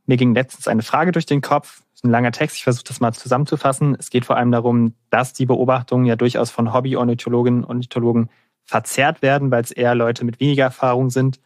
Mir 0.06 0.18
ging 0.18 0.34
letztens 0.34 0.68
eine 0.68 0.82
Frage 0.82 1.12
durch 1.12 1.26
den 1.26 1.42
Kopf. 1.42 1.82
Das 1.92 2.02
ist 2.02 2.04
ein 2.04 2.12
langer 2.12 2.32
Text. 2.32 2.58
Ich 2.58 2.64
versuche 2.64 2.84
das 2.84 3.00
mal 3.00 3.14
zusammenzufassen. 3.14 3.96
Es 3.98 4.10
geht 4.10 4.26
vor 4.26 4.38
allem 4.38 4.52
darum, 4.52 4.94
dass 5.10 5.34
die 5.34 5.46
Beobachtungen 5.46 6.06
ja 6.06 6.16
durchaus 6.16 6.52
von 6.52 6.74
Hobby-Ornithologinnen 6.74 7.64
und 7.64 7.70
Ornithologen 7.70 8.30
verzerrt 8.70 9.22
werden, 9.24 9.50
weil 9.50 9.64
es 9.64 9.72
eher 9.72 9.96
Leute 9.96 10.24
mit 10.24 10.40
weniger 10.40 10.64
Erfahrung 10.64 11.10
sind 11.10 11.40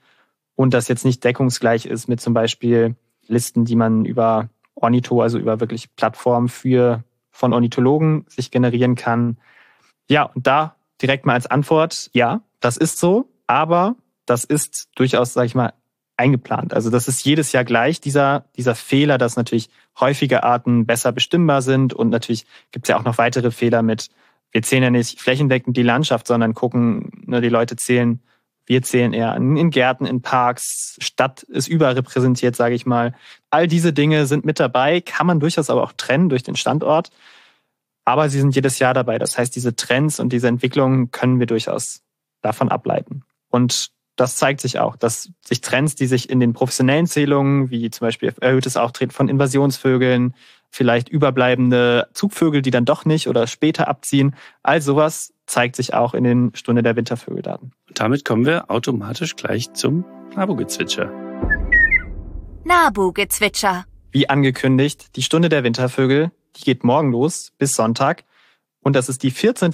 und 0.56 0.74
das 0.74 0.90
jetzt 0.90 1.06
nicht 1.06 1.24
deckungsgleich 1.24 1.86
ist 1.86 2.08
mit 2.08 2.20
zum 2.22 2.34
Beispiel 2.34 2.96
Listen, 3.28 3.64
die 3.64 3.78
man 3.78 4.04
über 4.04 4.50
Ornitho, 4.76 5.22
also 5.22 5.38
über 5.40 5.62
wirklich 5.62 5.96
Plattformen 5.96 6.50
für 6.50 7.04
von 7.32 7.54
Ornithologen 7.54 8.26
sich 8.28 8.52
generieren 8.52 8.96
kann. 8.96 9.38
Ja, 10.10 10.24
und 10.24 10.46
da 10.46 10.76
direkt 11.02 11.26
mal 11.26 11.34
als 11.34 11.48
Antwort, 11.48 12.10
ja, 12.14 12.42
das 12.60 12.76
ist 12.76 13.00
so, 13.00 13.30
aber 13.48 13.96
das 14.26 14.44
ist 14.44 14.90
durchaus, 14.96 15.34
sage 15.34 15.48
ich 15.48 15.56
mal, 15.56 15.74
eingeplant. 16.18 16.74
Also 16.74 16.90
das 16.90 17.08
ist 17.08 17.24
jedes 17.24 17.54
Jahr 17.54 17.64
gleich, 17.64 18.02
dieser, 18.02 18.46
dieser 18.58 18.76
Fehler, 18.76 19.18
dass 19.18 19.38
natürlich 19.38 19.70
häufige 19.98 20.44
Arten 20.44 20.86
besser 20.86 21.14
bestimmbar 21.14 21.62
sind 21.62 21.94
und 21.94 22.10
natürlich 22.10 22.46
gibt 22.72 22.86
es 22.86 22.90
ja 22.90 23.00
auch 23.00 23.06
noch 23.06 23.18
weitere 23.18 23.50
Fehler 23.50 23.82
mit 23.82 24.10
wir 24.54 24.62
zählen 24.62 24.84
ja 24.84 24.90
nicht 24.92 25.20
flächendeckend 25.20 25.76
die 25.76 25.84
Landschaft, 25.84 26.28
sondern 26.28 26.54
gucken, 26.54 27.12
nur 27.26 27.42
die 27.42 27.50
Leute 27.50 27.76
zählen, 27.76 28.22
wir 28.66 28.82
zählen 28.82 29.12
eher 29.12 29.36
in 29.36 29.72
Gärten, 29.72 30.06
in 30.06 30.22
Parks, 30.22 30.96
Stadt 31.02 31.44
ist 31.44 31.68
überrepräsentiert, 31.68 32.56
sage 32.56 32.76
ich 32.76 32.86
mal. 32.86 33.14
All 33.50 33.68
diese 33.68 33.92
Dinge 33.92 34.26
sind 34.26 34.46
mit 34.46 34.60
dabei, 34.60 35.02
kann 35.02 35.28
man 35.28 35.42
durchaus 35.42 35.70
aber 35.70 35.84
auch 35.84 35.92
trennen 35.92 36.30
durch 36.30 36.44
den 36.44 36.56
Standort. 36.56 37.10
Aber 38.06 38.30
sie 38.30 38.40
sind 38.40 38.56
jedes 38.56 38.80
Jahr 38.80 38.94
dabei. 38.94 39.18
Das 39.18 39.38
heißt, 39.38 39.56
diese 39.56 39.76
Trends 39.76 40.20
und 40.20 40.32
diese 40.32 40.48
Entwicklungen 40.48 41.12
können 41.12 41.40
wir 41.40 41.48
durchaus 41.48 42.02
davon 42.42 42.70
ableiten. 42.70 43.24
Und 43.50 43.92
das 44.16 44.36
zeigt 44.36 44.62
sich 44.62 44.80
auch, 44.80 44.96
dass 44.96 45.30
sich 45.44 45.62
Trends, 45.62 45.96
die 45.96 46.06
sich 46.06 46.30
in 46.30 46.40
den 46.40 46.54
professionellen 46.54 47.08
Zählungen, 47.08 47.70
wie 47.72 47.90
zum 47.90 48.06
Beispiel 48.06 48.34
erhöhtes 48.40 48.78
Auftreten 48.78 49.12
von 49.12 49.28
Invasionsvögeln, 49.28 50.36
vielleicht 50.74 51.08
überbleibende 51.08 52.08
Zugvögel, 52.14 52.64
die 52.64 52.72
dann 52.72 52.84
doch 52.84 53.06
nicht 53.06 53.28
oder 53.28 53.46
später 53.46 53.88
abziehen. 53.88 54.36
All 54.64 54.82
sowas 54.82 55.32
zeigt 55.46 55.76
sich 55.76 55.94
auch 55.94 56.16
in 56.16 56.24
den 56.24 56.56
Stunde 56.56 56.82
der 56.82 56.96
Wintervögeldaten. 56.96 57.74
Und 57.88 58.00
damit 58.00 58.26
kommen 58.26 58.48
wir 58.48 58.72
automatisch 58.72 59.36
gleich 59.36 59.72
zum 59.74 60.04
Nabu-Gezwitscher. 60.36 61.12
Nabu-Gezwitscher. 62.64 63.86
Wie 64.12 64.30
angekündigt, 64.30 65.16
die 65.16 65.22
Stunde 65.22 65.48
der 65.48 65.64
Wintervögel, 65.64 66.32
die 66.56 66.64
geht 66.64 66.84
morgen 66.84 67.12
los 67.12 67.54
bis 67.60 67.76
Sonntag. 67.76 68.24
Und 68.82 68.96
das 68.96 69.10
ist 69.10 69.22
die 69.22 69.32
14. 69.32 69.72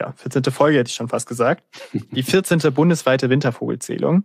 ja, 0.00 0.12
14. 0.16 0.44
Folge 0.44 0.78
hätte 0.78 0.88
ich 0.88 0.94
schon 0.94 1.08
fast 1.08 1.28
gesagt. 1.28 1.62
Die 2.10 2.22
14. 2.22 2.58
bundesweite 2.74 3.28
Wintervogelzählung 3.28 4.24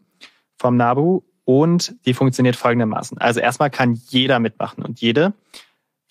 vom 0.58 0.78
NABU 0.78 1.22
und 1.44 1.96
die 2.06 2.14
funktioniert 2.14 2.56
folgendermaßen. 2.56 3.18
Also 3.18 3.40
erstmal 3.40 3.70
kann 3.70 3.94
jeder 3.94 4.40
mitmachen 4.40 4.84
und 4.84 5.02
jede. 5.02 5.34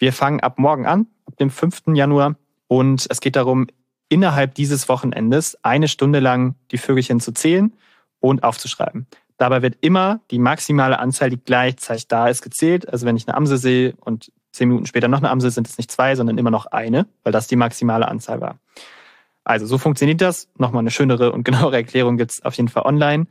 Wir 0.01 0.15
fangen 0.15 0.41
ab 0.41 0.59
morgen 0.59 0.87
an, 0.87 1.09
ab 1.27 1.37
dem 1.37 1.51
5. 1.51 1.83
Januar 1.93 2.35
und 2.69 3.07
es 3.11 3.21
geht 3.21 3.37
darum, 3.37 3.67
innerhalb 4.09 4.55
dieses 4.55 4.89
Wochenendes 4.89 5.63
eine 5.63 5.89
Stunde 5.89 6.21
lang 6.21 6.55
die 6.71 6.79
Vögelchen 6.79 7.21
zu 7.21 7.33
zählen 7.33 7.75
und 8.19 8.43
aufzuschreiben. 8.43 9.07
Dabei 9.37 9.61
wird 9.61 9.77
immer 9.83 10.21
die 10.31 10.39
maximale 10.39 10.99
Anzahl, 10.99 11.29
die 11.29 11.37
gleichzeitig 11.37 12.09
da 12.09 12.29
ist, 12.29 12.41
gezählt. 12.41 12.89
Also 12.89 13.05
wenn 13.05 13.15
ich 13.19 13.29
eine 13.29 13.37
Amsel 13.37 13.59
sehe 13.59 13.93
und 14.01 14.33
zehn 14.53 14.69
Minuten 14.69 14.87
später 14.87 15.07
noch 15.07 15.19
eine 15.19 15.29
Amsel, 15.29 15.51
sind 15.51 15.69
es 15.69 15.77
nicht 15.77 15.91
zwei, 15.91 16.17
sondern 16.17 16.39
immer 16.39 16.51
noch 16.51 16.65
eine, 16.65 17.07
weil 17.23 17.33
das 17.33 17.47
die 17.47 17.57
maximale 17.57 18.09
Anzahl 18.09 18.41
war. 18.41 18.59
Also 19.45 19.67
so 19.67 19.77
funktioniert 19.77 20.23
das. 20.23 20.49
Nochmal 20.57 20.81
eine 20.81 20.91
schönere 20.91 21.31
und 21.33 21.45
genauere 21.45 21.77
Erklärung 21.77 22.17
gibt's 22.17 22.43
auf 22.43 22.55
jeden 22.55 22.71
Fall 22.71 22.87
online. 22.87 23.27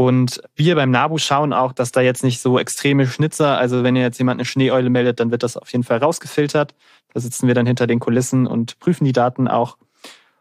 Und 0.00 0.40
wir 0.56 0.76
beim 0.76 0.90
NABU 0.90 1.18
schauen 1.18 1.52
auch, 1.52 1.74
dass 1.74 1.92
da 1.92 2.00
jetzt 2.00 2.24
nicht 2.24 2.40
so 2.40 2.58
extreme 2.58 3.06
Schnitzer, 3.06 3.58
also 3.58 3.82
wenn 3.82 3.96
ihr 3.96 4.00
jetzt 4.00 4.16
jemand 4.16 4.38
eine 4.38 4.46
Schneeeule 4.46 4.88
meldet, 4.88 5.20
dann 5.20 5.30
wird 5.30 5.42
das 5.42 5.58
auf 5.58 5.70
jeden 5.72 5.84
Fall 5.84 5.98
rausgefiltert. 5.98 6.74
Da 7.12 7.20
sitzen 7.20 7.46
wir 7.46 7.54
dann 7.54 7.66
hinter 7.66 7.86
den 7.86 7.98
Kulissen 7.98 8.46
und 8.46 8.78
prüfen 8.78 9.04
die 9.04 9.12
Daten 9.12 9.46
auch. 9.46 9.76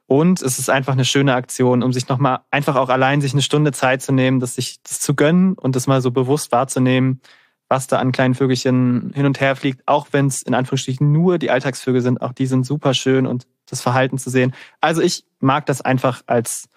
Und 0.05 0.41
es 0.41 0.59
ist 0.59 0.69
einfach 0.69 0.93
eine 0.93 1.03
schöne 1.03 1.33
Aktion, 1.33 1.83
um 1.83 1.91
sich 1.91 2.07
nochmal 2.07 2.39
einfach 2.51 2.77
auch 2.77 2.87
allein 2.87 3.19
sich 3.19 3.33
eine 3.33 3.41
Stunde 3.41 3.73
Zeit 3.73 4.01
zu 4.01 4.13
nehmen, 4.13 4.39
das 4.39 4.55
sich 4.55 4.81
das 4.81 5.01
zu 5.01 5.13
gönnen 5.13 5.55
und 5.55 5.75
das 5.75 5.87
mal 5.87 6.01
so 6.01 6.11
bewusst 6.11 6.53
wahrzunehmen, 6.53 7.19
was 7.67 7.87
da 7.87 7.99
an 7.99 8.13
kleinen 8.13 8.35
Vögelchen 8.35 9.11
hin 9.13 9.25
und 9.25 9.41
her 9.41 9.57
fliegt, 9.57 9.85
auch 9.87 10.07
wenn 10.11 10.27
es 10.27 10.41
in 10.41 10.53
Anführungsstrichen 10.53 11.11
nur 11.11 11.37
die 11.37 11.51
Alltagsvögel 11.51 11.99
sind, 11.99 12.21
auch 12.21 12.31
die 12.31 12.45
sind 12.45 12.65
super 12.65 12.93
schön 12.93 13.27
und 13.27 13.45
das 13.65 13.81
Verhalten 13.81 14.19
zu 14.19 14.29
sehen. 14.29 14.55
Also 14.79 15.01
ich 15.01 15.25
mag 15.41 15.65
das 15.65 15.81
einfach 15.81 16.21
als 16.27 16.69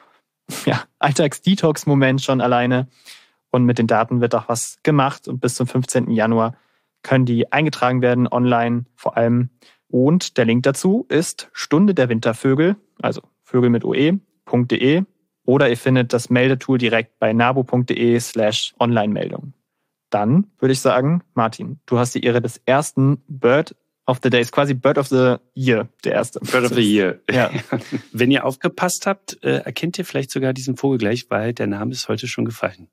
ja, 0.67 0.83
Alltags-Detox-Moment 0.99 2.23
schon 2.23 2.41
alleine. 2.41 2.89
Und 3.51 3.65
mit 3.65 3.79
den 3.79 3.87
Daten 3.87 4.21
wird 4.21 4.35
auch 4.35 4.49
was 4.49 4.79
gemacht 4.83 5.29
und 5.29 5.41
bis 5.41 5.57
zum 5.57 5.67
15. 5.67 6.11
Januar 6.11 6.57
können 7.03 7.27
die 7.27 7.53
eingetragen 7.53 8.01
werden 8.01 8.27
online 8.29 8.87
vor 8.95 9.17
allem. 9.17 9.51
Und 9.89 10.39
der 10.39 10.47
Link 10.47 10.63
dazu 10.63 11.05
ist 11.09 11.51
Stunde 11.53 11.95
der 11.95 12.09
Wintervögel, 12.09 12.77
also 13.03 13.21
Vögel 13.43 13.69
mit 13.69 13.85
oe.de 13.85 15.05
oder 15.45 15.69
ihr 15.69 15.77
findet 15.77 16.13
das 16.13 16.31
Meldetool 16.31 16.79
direkt 16.79 17.19
bei 17.19 17.33
nabu.de 17.33 18.19
slash 18.21 18.75
Online-Meldung. 18.79 19.53
Dann 20.11 20.47
würde 20.59 20.73
ich 20.73 20.81
sagen, 20.81 21.23
Martin, 21.35 21.81
du 21.87 21.99
hast 21.99 22.15
die 22.15 22.23
Ehre 22.23 22.41
des 22.41 22.61
ersten 22.65 23.23
Bird 23.29 23.75
of 24.07 24.19
the 24.23 24.31
Day, 24.31 24.41
ist 24.41 24.53
quasi 24.53 24.75
Bird 24.75 24.99
of 24.99 25.09
the 25.09 25.37
Year, 25.55 25.89
der 26.05 26.13
erste. 26.13 26.41
Bird 26.41 26.65
of 26.65 26.75
the 26.75 26.81
Year. 26.83 27.21
Ja. 27.31 27.51
Wenn 28.13 28.31
ihr 28.31 28.45
aufgepasst 28.45 29.07
habt, 29.07 29.43
äh, 29.45 29.59
erkennt 29.59 29.99
ihr 29.99 30.05
vielleicht 30.05 30.31
sogar 30.31 30.53
diesen 30.53 30.77
Vogel 30.77 30.99
gleich, 30.99 31.27
weil 31.31 31.53
der 31.53 31.67
Name 31.67 31.93
ist 31.93 32.09
heute 32.09 32.27
schon 32.27 32.45
gefallen. 32.45 32.89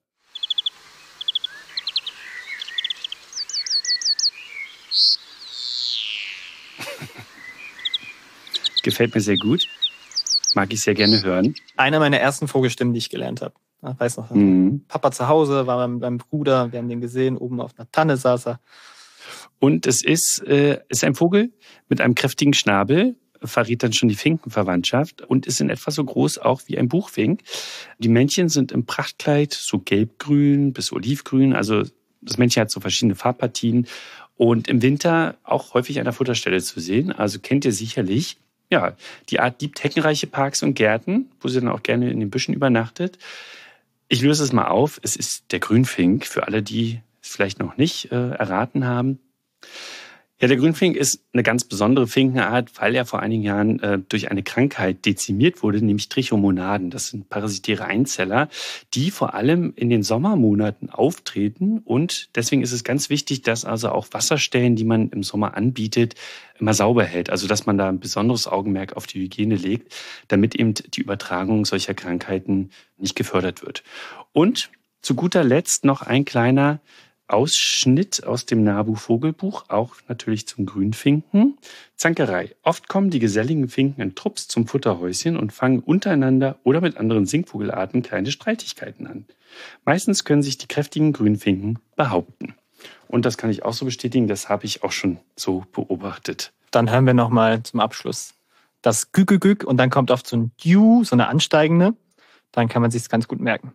Gefällt 8.83 9.15
mir 9.15 9.21
sehr 9.21 9.37
gut. 9.37 9.65
Mag 10.55 10.73
ich 10.73 10.81
sehr 10.81 10.95
gerne 10.95 11.21
hören. 11.21 11.53
Einer 11.77 11.99
meiner 11.99 12.17
ersten 12.19 12.47
Vogelstimmen, 12.47 12.93
die 12.93 12.97
ich 12.99 13.09
gelernt 13.09 13.41
habe. 13.41 13.53
Ich 13.81 13.99
weiß 13.99 14.17
noch, 14.17 14.31
Mhm. 14.31 14.85
Papa 14.87 15.11
zu 15.11 15.27
Hause 15.27 15.67
war 15.67 15.77
beim, 15.77 15.99
beim 15.99 16.17
Bruder, 16.17 16.71
wir 16.71 16.79
haben 16.79 16.89
den 16.89 17.01
gesehen, 17.01 17.37
oben 17.37 17.61
auf 17.61 17.71
einer 17.77 17.89
Tanne 17.91 18.17
saß 18.17 18.47
er. 18.47 18.59
Und 19.59 19.85
es 19.87 20.03
ist, 20.03 20.43
äh, 20.47 20.79
ist 20.89 21.03
ein 21.03 21.15
Vogel 21.15 21.51
mit 21.87 22.01
einem 22.01 22.15
kräftigen 22.15 22.53
Schnabel, 22.53 23.15
verrät 23.41 23.83
dann 23.83 23.93
schon 23.93 24.09
die 24.09 24.15
Finkenverwandtschaft 24.15 25.21
und 25.21 25.45
ist 25.45 25.61
in 25.61 25.69
etwa 25.69 25.91
so 25.91 26.03
groß 26.03 26.39
auch 26.39 26.61
wie 26.67 26.77
ein 26.77 26.89
Buchfink. 26.89 27.41
Die 27.97 28.09
Männchen 28.09 28.49
sind 28.49 28.71
im 28.71 28.85
Prachtkleid 28.85 29.53
so 29.53 29.79
gelbgrün 29.79 30.73
bis 30.73 30.91
olivgrün, 30.91 31.53
also 31.53 31.83
das 32.21 32.37
Männchen 32.37 32.61
hat 32.61 32.71
so 32.71 32.81
verschiedene 32.81 33.15
Farbpartien 33.15 33.87
und 34.35 34.67
im 34.67 34.81
Winter 34.81 35.37
auch 35.43 35.73
häufig 35.73 35.99
an 35.99 36.05
der 36.05 36.13
Futterstelle 36.13 36.61
zu 36.61 36.79
sehen. 36.79 37.11
Also 37.11 37.39
kennt 37.39 37.65
ihr 37.65 37.73
sicherlich. 37.73 38.37
Ja, 38.69 38.95
die 39.29 39.39
Art 39.39 39.61
liebt 39.61 39.83
heckenreiche 39.83 40.27
Parks 40.27 40.61
und 40.61 40.75
Gärten, 40.75 41.31
wo 41.41 41.47
sie 41.47 41.59
dann 41.59 41.69
auch 41.69 41.81
gerne 41.81 42.11
in 42.11 42.19
den 42.19 42.29
Büschen 42.29 42.53
übernachtet. 42.53 43.17
Ich 44.09 44.21
löse 44.21 44.43
es 44.43 44.53
mal 44.53 44.67
auf. 44.67 44.99
Es 45.01 45.15
ist 45.15 45.51
der 45.51 45.59
Grünfink, 45.59 46.25
für 46.25 46.45
alle, 46.45 46.61
die 46.61 47.01
es 47.21 47.29
vielleicht 47.29 47.60
noch 47.60 47.77
nicht 47.77 48.12
äh, 48.12 48.32
erraten 48.32 48.86
haben. 48.86 49.19
Ja, 50.41 50.47
der 50.47 50.55
Grünfink 50.55 50.95
ist 50.95 51.21
eine 51.34 51.43
ganz 51.43 51.65
besondere 51.65 52.08
Finkenart, 52.08 52.71
weil 52.79 52.95
er 52.95 53.05
vor 53.05 53.19
einigen 53.19 53.43
Jahren 53.43 53.79
äh, 53.82 53.99
durch 53.99 54.32
eine 54.32 54.41
Krankheit 54.41 55.05
dezimiert 55.05 55.63
wurde, 55.63 55.84
nämlich 55.84 56.08
Trichomonaden. 56.08 56.91
Das 56.91 57.08
sind 57.08 57.27
parasitäre 57.27 57.84
Einzeller, 57.84 58.47
die 58.93 59.12
vor 59.12 59.34
allem 59.34 59.73
in 59.75 59.89
den 59.89 60.01
Sommermonaten 60.01 60.89
auftreten. 60.89 61.79
Und 61.79 62.29
deswegen 62.36 62.62
ist 62.62 62.71
es 62.71 62.86
ganz 62.86 63.10
wichtig, 63.10 63.41
dass 63.41 63.65
also 63.65 63.89
auch 63.89 64.08
Wasserstellen, 64.12 64.77
die 64.77 64.86
man 64.86 65.10
im 65.10 65.23
Sommer 65.23 65.58
anbietet, 65.58 66.15
immer 66.58 66.73
sauber 66.73 67.03
hält. 67.03 67.29
Also 67.29 67.45
dass 67.45 67.65
man 67.65 67.77
da 67.77 67.89
ein 67.89 67.99
besonderes 67.99 68.47
Augenmerk 68.47 68.95
auf 68.95 69.08
die 69.08 69.19
Hygiene 69.19 69.58
legt, 69.58 69.93
damit 70.29 70.55
eben 70.55 70.73
die 70.73 71.01
Übertragung 71.01 71.65
solcher 71.65 71.95
Krankheiten 71.95 72.69
nicht 72.97 73.17
gefördert 73.17 73.62
wird. 73.62 73.84
Und 74.32 74.69
zu 75.01 75.15
guter 75.15 75.43
Letzt 75.43 75.84
noch 75.84 76.01
ein 76.01 76.23
kleiner 76.23 76.79
Ausschnitt 77.29 78.25
aus 78.25 78.45
dem 78.45 78.63
Nabu 78.63 78.95
Vogelbuch, 78.95 79.65
auch 79.69 79.95
natürlich 80.07 80.47
zum 80.47 80.65
Grünfinken. 80.65 81.57
Zankerei. 81.95 82.55
Oft 82.63 82.87
kommen 82.87 83.09
die 83.09 83.19
geselligen 83.19 83.69
Finken 83.69 84.01
in 84.01 84.15
Trupps 84.15 84.47
zum 84.47 84.67
Futterhäuschen 84.67 85.37
und 85.37 85.53
fangen 85.53 85.79
untereinander 85.79 86.59
oder 86.63 86.81
mit 86.81 86.97
anderen 86.97 87.25
Singvogelarten 87.25 88.01
kleine 88.01 88.31
Streitigkeiten 88.31 89.07
an. 89.07 89.25
Meistens 89.85 90.23
können 90.23 90.43
sich 90.43 90.57
die 90.57 90.67
kräftigen 90.67 91.13
Grünfinken 91.13 91.79
behaupten. 91.95 92.55
Und 93.07 93.25
das 93.25 93.37
kann 93.37 93.49
ich 93.49 93.63
auch 93.63 93.73
so 93.73 93.85
bestätigen, 93.85 94.27
das 94.27 94.49
habe 94.49 94.65
ich 94.65 94.83
auch 94.83 94.91
schon 94.91 95.19
so 95.35 95.65
beobachtet. 95.71 96.53
Dann 96.71 96.91
hören 96.91 97.05
wir 97.05 97.13
nochmal 97.13 97.63
zum 97.63 97.79
Abschluss 97.79 98.33
das 98.81 99.11
Gü-Gü-Gü 99.11 99.65
und 99.65 99.77
dann 99.77 99.89
kommt 99.89 100.11
oft 100.11 100.27
so 100.27 100.37
ein 100.37 100.51
Dü, 100.63 101.03
so 101.03 101.15
eine 101.15 101.27
ansteigende. 101.27 101.93
Dann 102.51 102.67
kann 102.67 102.81
man 102.81 102.91
sich 102.91 103.07
ganz 103.09 103.27
gut 103.27 103.39
merken. 103.39 103.73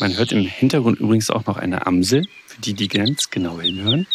Man 0.00 0.16
hört 0.16 0.32
im 0.32 0.46
Hintergrund 0.46 0.98
übrigens 0.98 1.28
auch 1.28 1.44
noch 1.44 1.58
eine 1.58 1.86
Amsel, 1.86 2.24
für 2.46 2.58
die, 2.62 2.72
die 2.72 2.88
ganz 2.88 3.28
genau 3.30 3.60
hinhören. 3.60 4.06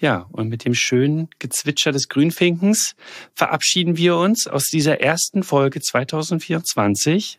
Ja, 0.00 0.26
und 0.32 0.48
mit 0.48 0.64
dem 0.64 0.74
schönen 0.74 1.28
Gezwitscher 1.38 1.92
des 1.92 2.08
Grünfinkens 2.08 2.96
verabschieden 3.34 3.98
wir 3.98 4.16
uns 4.16 4.46
aus 4.46 4.64
dieser 4.64 5.02
ersten 5.02 5.42
Folge 5.42 5.82
2024. 5.82 7.38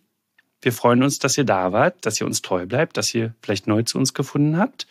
Wir 0.61 0.71
freuen 0.71 1.01
uns, 1.01 1.17
dass 1.17 1.39
ihr 1.39 1.43
da 1.43 1.71
wart, 1.71 2.05
dass 2.05 2.21
ihr 2.21 2.27
uns 2.27 2.43
treu 2.43 2.67
bleibt, 2.67 2.97
dass 2.97 3.13
ihr 3.15 3.33
vielleicht 3.41 3.65
neu 3.65 3.81
zu 3.81 3.97
uns 3.97 4.13
gefunden 4.13 4.57
habt. 4.57 4.85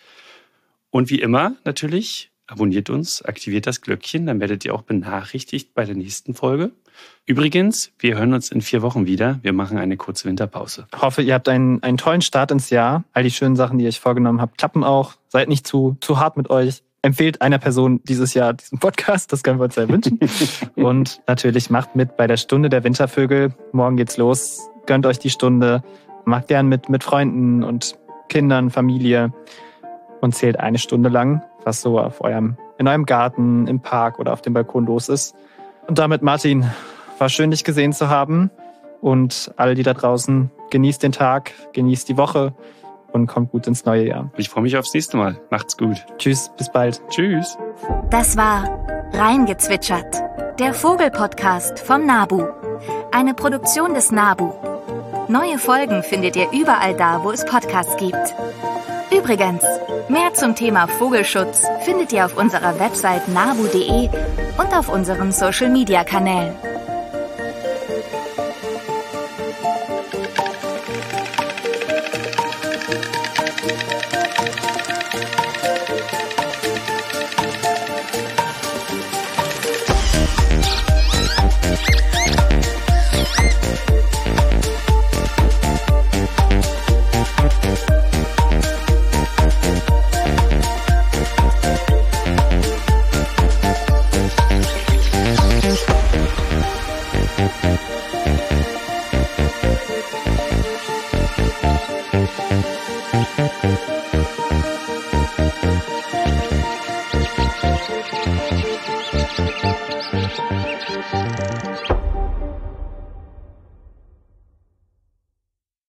Und 0.90 1.11
wie 1.11 1.20
immer 1.20 1.55
natürlich, 1.64 2.33
abonniert 2.48 2.90
uns, 2.90 3.22
aktiviert 3.22 3.68
das 3.68 3.81
Glöckchen, 3.81 4.27
dann 4.27 4.40
werdet 4.40 4.64
ihr 4.64 4.75
auch 4.75 4.83
benachrichtigt 4.83 5.75
bei 5.75 5.85
der 5.85 5.94
nächsten 5.94 6.35
Folge. 6.35 6.72
Übrigens, 7.24 7.92
wir 7.98 8.18
hören 8.18 8.35
uns 8.35 8.50
in 8.50 8.61
vier 8.61 8.83
Wochen 8.83 9.07
wieder. 9.07 9.38
Wir 9.42 9.52
machen 9.52 9.78
eine 9.78 9.96
kurze 9.96 10.28
Winterpause. 10.28 10.87
Ich 10.94 11.02
hoffe, 11.02 11.22
ihr 11.22 11.35
habt 11.35 11.48
einen, 11.48 11.83
einen 11.83 11.96
tollen 11.96 12.22
Start 12.22 12.50
ins 12.50 12.70
Jahr. 12.70 13.05
All 13.12 13.22
die 13.22 13.31
schönen 13.31 13.57
Sachen, 13.57 13.78
die 13.78 13.85
ihr 13.85 13.88
euch 13.88 14.00
vorgenommen 14.00 14.40
habt, 14.40 14.59
klappen 14.59 14.83
auch. 14.83 15.14
Seid 15.28 15.48
nicht 15.48 15.66
zu, 15.66 15.96
zu 16.00 16.18
hart 16.18 16.37
mit 16.37 16.50
euch. 16.50 16.83
Empfehlt 17.05 17.42
einer 17.42 17.59
Person 17.59 18.00
dieses 18.05 18.35
Jahr 18.35 18.52
diesen 18.52 18.78
Podcast, 18.78 19.33
das 19.33 19.42
können 19.42 19.59
wir 19.59 19.64
uns 19.64 19.74
sehr 19.74 19.88
wünschen. 19.88 20.20
Und 20.76 21.20
natürlich 21.26 21.68
macht 21.68 21.96
mit 21.96 22.16
bei 22.16 22.28
der 22.28 22.37
Stunde 22.37 22.68
der 22.68 22.85
Wintervögel. 22.85 23.55
Morgen 23.72 23.96
geht's 23.96 24.16
los. 24.16 24.68
Gönnt 24.87 25.07
euch 25.07 25.18
die 25.18 25.31
Stunde. 25.31 25.83
Macht 26.24 26.48
gern 26.48 26.68
mit, 26.68 26.88
mit 26.88 27.02
Freunden 27.02 27.64
und 27.64 27.98
Kindern, 28.28 28.70
Familie 28.70 29.33
und 30.20 30.35
zählt 30.35 30.61
eine 30.61 30.78
Stunde 30.78 31.09
lang, 31.09 31.42
was 31.64 31.83
so 31.83 31.98
auf 31.98 32.20
eurem, 32.20 32.57
in 32.78 32.87
eurem 32.87 33.05
Garten, 33.05 33.66
im 33.66 33.81
Park 33.81 34.20
oder 34.20 34.33
auf 34.33 34.40
dem 34.40 34.55
Balkon 34.55 34.87
los 34.87 35.09
ist. 35.09 35.35
Und 35.86 35.98
damit, 35.98 36.22
Martin, 36.22 36.70
war 37.18 37.28
schön, 37.28 37.50
dich 37.50 37.64
gesehen 37.64 37.92
zu 37.92 38.08
haben. 38.08 38.50
Und 39.00 39.52
alle, 39.56 39.74
die 39.74 39.82
da 39.82 39.94
draußen, 39.94 40.50
genießt 40.70 41.02
den 41.02 41.12
Tag, 41.12 41.52
genießt 41.72 42.08
die 42.08 42.16
Woche 42.16 42.54
und 43.12 43.26
kommt 43.26 43.50
gut 43.50 43.66
ins 43.66 43.84
neue 43.84 44.06
Jahr. 44.06 44.30
Ich 44.36 44.48
freue 44.48 44.62
mich 44.62 44.76
aufs 44.76 44.94
nächste 44.94 45.16
Mal. 45.16 45.40
Macht's 45.50 45.76
gut. 45.76 46.04
Tschüss, 46.18 46.50
bis 46.56 46.70
bald. 46.70 47.02
Tschüss. 47.08 47.58
Das 48.10 48.36
war 48.36 48.64
Reingezwitschert, 49.12 50.22
der 50.58 50.72
Vogelpodcast 50.72 51.80
vom 51.80 52.06
Nabu. 52.06 52.46
Eine 53.12 53.34
Produktion 53.34 53.94
des 53.94 54.10
Nabu. 54.10 54.52
Neue 55.28 55.58
Folgen 55.58 56.02
findet 56.02 56.36
ihr 56.36 56.50
überall 56.52 56.94
da, 56.94 57.22
wo 57.22 57.30
es 57.30 57.44
Podcasts 57.44 57.96
gibt. 57.96 58.34
Übrigens, 59.16 59.62
mehr 60.09 60.33
zum 60.33 60.55
Thema 60.55 60.87
Vogelschutz 60.87 61.66
findet 61.85 62.12
ihr 62.12 62.25
auf 62.25 62.37
unserer 62.37 62.79
Website 62.79 63.29
nabu.de 63.29 64.09
und 64.57 64.75
auf 64.75 64.88
unseren 64.88 65.33
Social-Media-Kanälen. 65.33 66.71